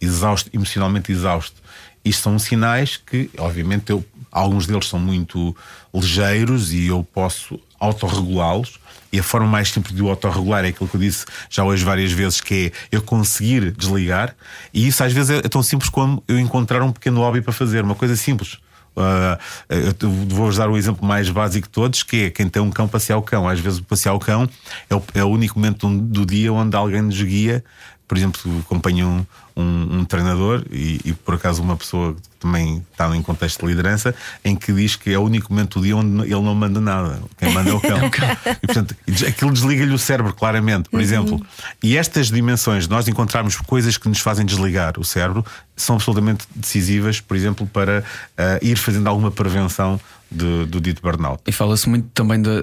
[0.00, 1.60] exausto, emocionalmente exausto.
[2.04, 5.54] Isto são sinais que, obviamente, eu, alguns deles são muito
[5.92, 8.78] ligeiros e eu posso autorregulá-los.
[9.10, 11.82] E a forma mais simples de o autorregular é aquilo que eu disse já hoje
[11.84, 14.36] várias vezes, que é eu conseguir desligar.
[14.72, 17.82] E isso às vezes é tão simples como eu encontrar um pequeno hobby para fazer,
[17.82, 18.58] uma coisa simples.
[18.98, 22.88] Uh, vou usar o exemplo mais básico de todos, que é quem tem um cão
[22.88, 23.48] passear o cão.
[23.48, 24.48] Às vezes, passear o cão
[24.90, 27.64] é o, é o único momento do dia onde alguém nos guia.
[28.08, 32.82] Por exemplo, acompanho um, um, um treinador e, e, por acaso uma pessoa que também
[32.90, 35.94] está em contexto de liderança em que diz que é o único momento do dia
[35.94, 37.20] onde ele não manda nada.
[37.36, 37.98] Quem manda é o cão.
[38.62, 38.96] e portanto,
[39.28, 41.02] aquilo desliga-lhe o cérebro, claramente, por uhum.
[41.02, 41.46] exemplo.
[41.82, 45.44] E estas dimensões, nós encontrarmos coisas que nos fazem desligar o cérebro,
[45.76, 50.00] são absolutamente decisivas, por exemplo, para uh, ir fazendo alguma prevenção
[50.30, 51.42] de, do dito burnout.
[51.46, 52.62] E fala-se muito também de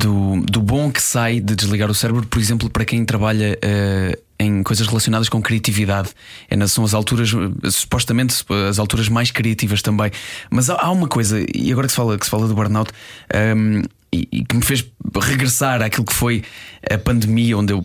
[0.00, 4.29] do, do bom que sai de desligar o cérebro, por exemplo, para quem trabalha uh,
[4.40, 6.08] em coisas relacionadas com criatividade.
[6.48, 7.30] É, são as alturas,
[7.70, 10.10] supostamente, as alturas mais criativas também.
[10.50, 12.90] Mas há, há uma coisa, e agora que se fala, que se fala do burnout,
[13.56, 13.82] um,
[14.12, 14.84] e, e que me fez
[15.14, 16.42] regressar àquilo que foi
[16.90, 17.84] a pandemia, onde eu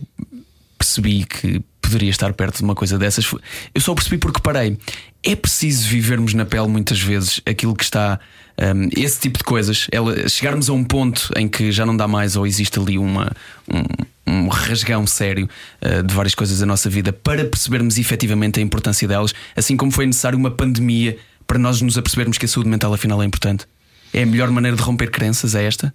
[0.77, 3.29] percebi que poderia estar perto de uma coisa dessas.
[3.73, 4.77] Eu só percebi porque parei.
[5.23, 8.19] É preciso vivermos na pele muitas vezes aquilo que está.
[8.57, 12.07] Um, esse tipo de coisas, ela, chegarmos a um ponto em que já não dá
[12.07, 13.29] mais ou existe ali uma,
[13.69, 15.47] um, um rasgão sério
[15.82, 19.91] uh, de várias coisas da nossa vida para percebermos efetivamente a importância delas, assim como
[19.91, 23.65] foi necessário uma pandemia para nós nos apercebermos que a saúde mental afinal é importante.
[24.13, 25.93] É a melhor maneira de romper crenças, é esta?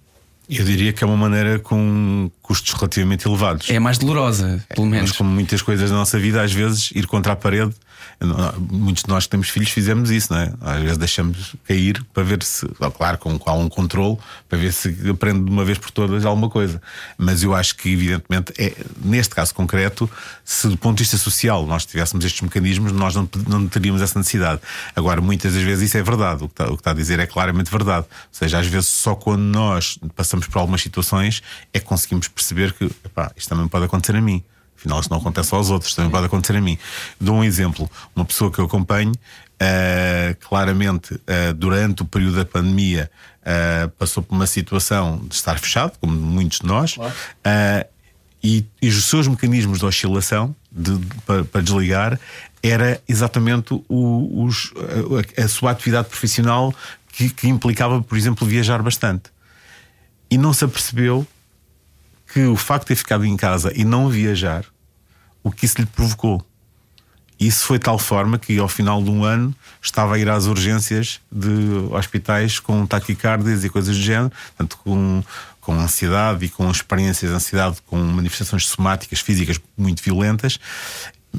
[0.49, 3.69] Eu diria que é uma maneira com custos relativamente elevados.
[3.69, 5.09] É mais dolorosa, pelo menos.
[5.09, 7.73] Mas como muitas coisas na nossa vida, às vezes ir contra a parede
[8.69, 10.53] Muitos de nós que temos filhos fizemos isso, não é?
[10.61, 14.89] Às vezes deixamos cair para ver se, claro, com, com algum controle, para ver se
[15.09, 16.81] aprende de uma vez por todas alguma coisa.
[17.17, 20.09] Mas eu acho que, evidentemente, é, neste caso concreto,
[20.43, 24.17] se do ponto de vista social nós tivéssemos estes mecanismos, nós não, não teríamos essa
[24.17, 24.61] necessidade.
[24.95, 26.43] Agora, muitas das vezes isso é verdade.
[26.43, 28.05] O que, está, o que está a dizer é claramente verdade.
[28.09, 31.41] Ou seja, às vezes só quando nós passamos por algumas situações
[31.73, 34.43] é que conseguimos perceber que epá, isto também pode acontecer a mim.
[34.81, 36.75] Afinal, isso não acontece aos outros, também pode acontecer a mim.
[37.19, 37.89] Dou um exemplo.
[38.15, 43.11] Uma pessoa que eu acompanho, uh, claramente, uh, durante o período da pandemia,
[43.41, 47.13] uh, passou por uma situação de estar fechado, como muitos de nós, claro.
[48.43, 52.19] e, e, os seus mecanismos de oscilação de, de, para, para, desligar
[52.63, 54.73] era exatamente o, os,
[55.37, 56.73] a, a, sua atividade profissional
[57.11, 59.29] que, que implicava, por exemplo, viajar bastante.
[60.29, 61.27] E não se apercebeu
[62.33, 64.65] que o facto de ter ficado em casa e não viajar,
[65.43, 66.45] o que isso lhe provocou.
[67.39, 70.45] Isso foi de tal forma que ao final de um ano estava a ir às
[70.45, 71.49] urgências de
[71.89, 75.23] hospitais com taquicardias e coisas do género, portanto, com,
[75.59, 80.59] com ansiedade e com experiências de ansiedade, com manifestações somáticas, físicas muito violentas.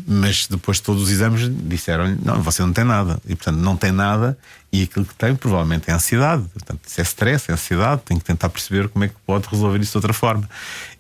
[0.07, 3.20] Mas depois de todos os exames disseram não, você não tem nada.
[3.24, 4.36] E portanto não tem nada
[4.72, 6.42] e aquilo que tem provavelmente é ansiedade.
[6.53, 9.78] Portanto, isso é stress, é ansiedade, tem que tentar perceber como é que pode resolver
[9.80, 10.48] isso de outra forma.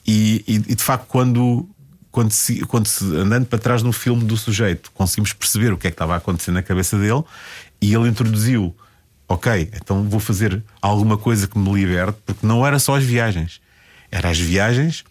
[0.06, 1.66] E, e, e de facto, quando,
[2.12, 5.88] quando, se, quando se, andando para trás no filme do sujeito, conseguimos perceber o que
[5.88, 7.24] é que estava a acontecer na cabeça dele
[7.80, 8.76] e ele introduziu,
[9.26, 13.60] ok, então vou fazer alguma coisa que me liberte, porque não era só as viagens,
[14.10, 15.04] eram as viagens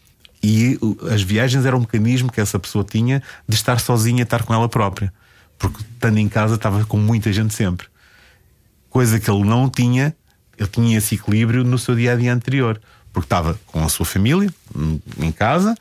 [0.43, 0.79] e
[1.11, 4.69] as viagens eram um mecanismo que essa pessoa tinha de estar sozinha, estar com ela
[4.69, 5.11] própria.
[5.57, 7.87] Porque estando em casa estava com muita gente sempre.
[8.89, 10.15] Coisa que ele não tinha,
[10.57, 12.81] ele tinha esse equilíbrio no seu dia a dia anterior.
[13.13, 14.51] Porque estava com a sua família,
[15.19, 15.75] em casa,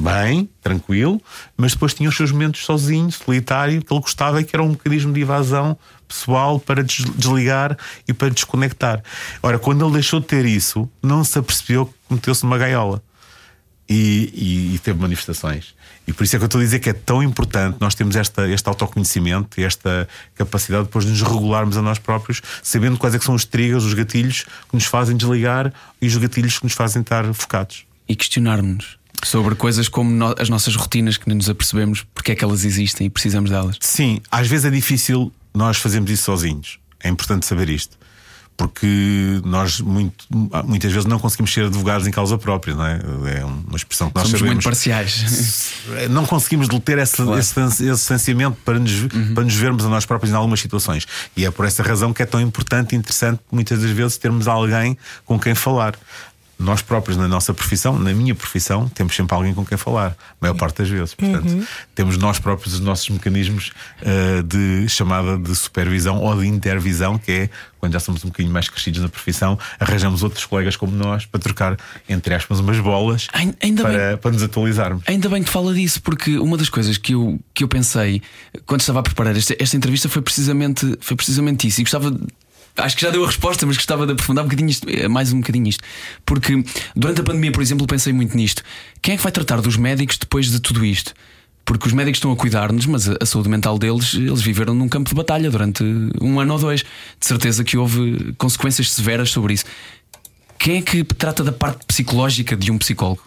[0.00, 1.20] bem, tranquilo,
[1.56, 4.70] mas depois tinha os seus momentos sozinho, solitário, que ele gostava e que era um
[4.70, 5.76] mecanismo de evasão
[6.08, 7.76] pessoal para desligar
[8.08, 9.02] e para desconectar.
[9.42, 13.02] Ora, quando ele deixou de ter isso, não se apercebeu que meteu-se numa gaiola
[13.88, 15.74] e, e, e, teve manifestações.
[16.06, 18.14] E por isso é que eu estou a dizer que é tão importante nós termos
[18.16, 23.18] esta, este autoconhecimento esta capacidade depois de nos regularmos a nós próprios, sabendo quais é
[23.18, 26.72] que são os triggers, os gatilhos que nos fazem desligar e os gatilhos que nos
[26.72, 27.84] fazem estar focados.
[28.08, 32.34] E questionarmos sobre coisas como no, as nossas rotinas que nem nos apercebemos porque é
[32.34, 33.76] que elas existem e precisamos delas.
[33.80, 36.78] Sim, às vezes é difícil nós fazermos isso sozinhos.
[37.02, 37.98] É importante saber isto.
[38.56, 40.26] porque nós muito,
[40.66, 43.00] muitas vezes não conseguimos ser advogados em causa própria, não é?
[43.38, 44.56] É uma expressão que nós Somos sabemos.
[44.56, 45.72] muito parciais.
[46.10, 47.38] Não conseguimos ter esse, Claro.
[47.40, 48.92] esse, esse distanciamento para nos,
[49.34, 51.06] para nos vermos a nós próprios em algumas situações.
[51.34, 54.46] E é por essa razão que é tão importante e interessante, muitas das vezes, termos
[54.46, 55.94] alguém com quem falar.
[56.60, 60.34] Nós próprios, na nossa profissão, na minha profissão, temos sempre alguém com quem falar, a
[60.40, 61.14] maior parte das vezes.
[61.14, 67.16] Portanto, temos nós próprios os nossos mecanismos eh, de chamada de supervisão ou de intervisão,
[67.18, 67.50] que é
[67.80, 71.40] quando já somos um bocadinho mais crescidos na profissão, arranjamos outros colegas como nós para
[71.40, 73.92] trocar, entre aspas, umas bolas Ai- ainda bem.
[73.92, 75.02] para, para nos atualizarmos.
[75.06, 78.20] Ainda bem que fala disso, porque uma das coisas que eu, que eu pensei
[78.66, 81.80] quando estava a preparar esta, esta entrevista foi precisamente, foi precisamente isso.
[81.80, 82.14] E gostava.
[82.76, 85.32] Acho que já deu a resposta, mas gostava de aprofundar um bocadinho isto, eh, mais
[85.32, 85.82] um bocadinho isto.
[86.24, 86.64] Porque
[86.94, 88.62] durante a pandemia, por exemplo, pensei muito nisto.
[89.02, 91.12] Quem é que vai tratar dos médicos depois de tudo isto?
[91.64, 95.08] Porque os médicos estão a cuidar-nos, mas a saúde mental deles, eles viveram num campo
[95.08, 95.84] de batalha durante
[96.20, 96.80] um ano ou dois.
[96.80, 99.64] De certeza que houve consequências severas sobre isso.
[100.58, 103.22] Quem é que trata da parte psicológica de um psicólogo?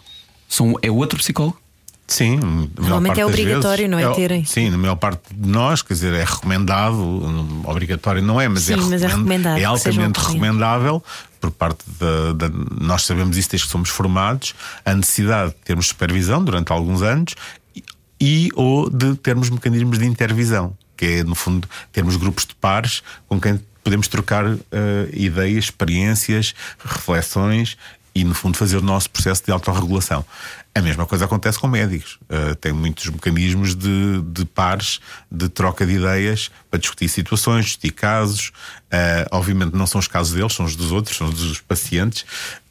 [0.48, 1.63] São, é outro psicólogo?
[2.06, 2.36] Sim,
[2.76, 4.44] Normalmente é obrigatório, vezes, não é, o- terem?
[4.44, 8.64] Sim, na maior parte de nós, quer dizer, é recomendado, não- obrigatório não é, mas,
[8.64, 11.02] Sim, é, mas é recomendado é altamente recomendável
[11.40, 15.88] por parte da, da- Nós sabemos isso desde que somos formados, a necessidade de termos
[15.88, 17.34] supervisão durante alguns anos
[17.74, 17.82] e,
[18.20, 23.02] e ou de termos mecanismos de intervisão, que é, no fundo, termos grupos de pares
[23.26, 27.76] com quem podemos trocar eh, ideias, experiências, reflexões
[28.14, 30.24] e, no fundo, fazer o nosso processo de autorregulação.
[30.72, 32.18] A mesma coisa acontece com médicos.
[32.22, 35.00] Uh, tem muitos mecanismos de, de pares,
[35.30, 38.52] de troca de ideias para discutir situações, discutir casos.
[38.86, 42.24] Uh, obviamente, não são os casos deles, são os dos outros, são os dos pacientes.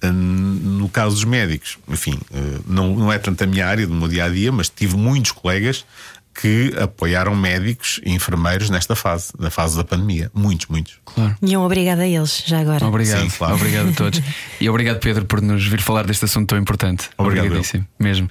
[0.04, 2.20] Uh, no caso dos médicos, enfim,
[2.66, 5.32] não, não é tanto a minha área do meu dia a dia, mas tive muitos
[5.32, 5.86] colegas
[6.34, 10.32] que apoiaram médicos e enfermeiros nesta fase, na fase da pandemia.
[10.34, 11.00] Muitos, muitos.
[11.06, 11.36] Claro.
[11.42, 12.86] E um obrigado a eles, já agora.
[12.86, 13.56] Obrigado, Sim, claro.
[13.56, 14.22] obrigado a todos.
[14.60, 17.10] E obrigado, Pedro, por nos vir falar deste assunto tão importante.
[17.18, 18.30] Obrigado, Obrigadíssimo, mesmo.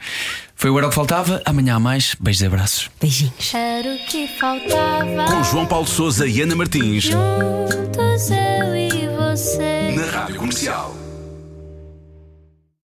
[0.56, 1.42] Foi o Era o que Faltava.
[1.44, 2.16] Amanhã há mais.
[2.18, 2.90] Beijos e abraços.
[3.00, 3.52] Beijinhos.
[3.54, 5.24] Era o que faltava.
[5.28, 7.04] Com João Paulo Souza e Ana Martins.
[7.04, 9.92] Juntos eu e você.
[9.96, 11.01] Na Rádio Comercial.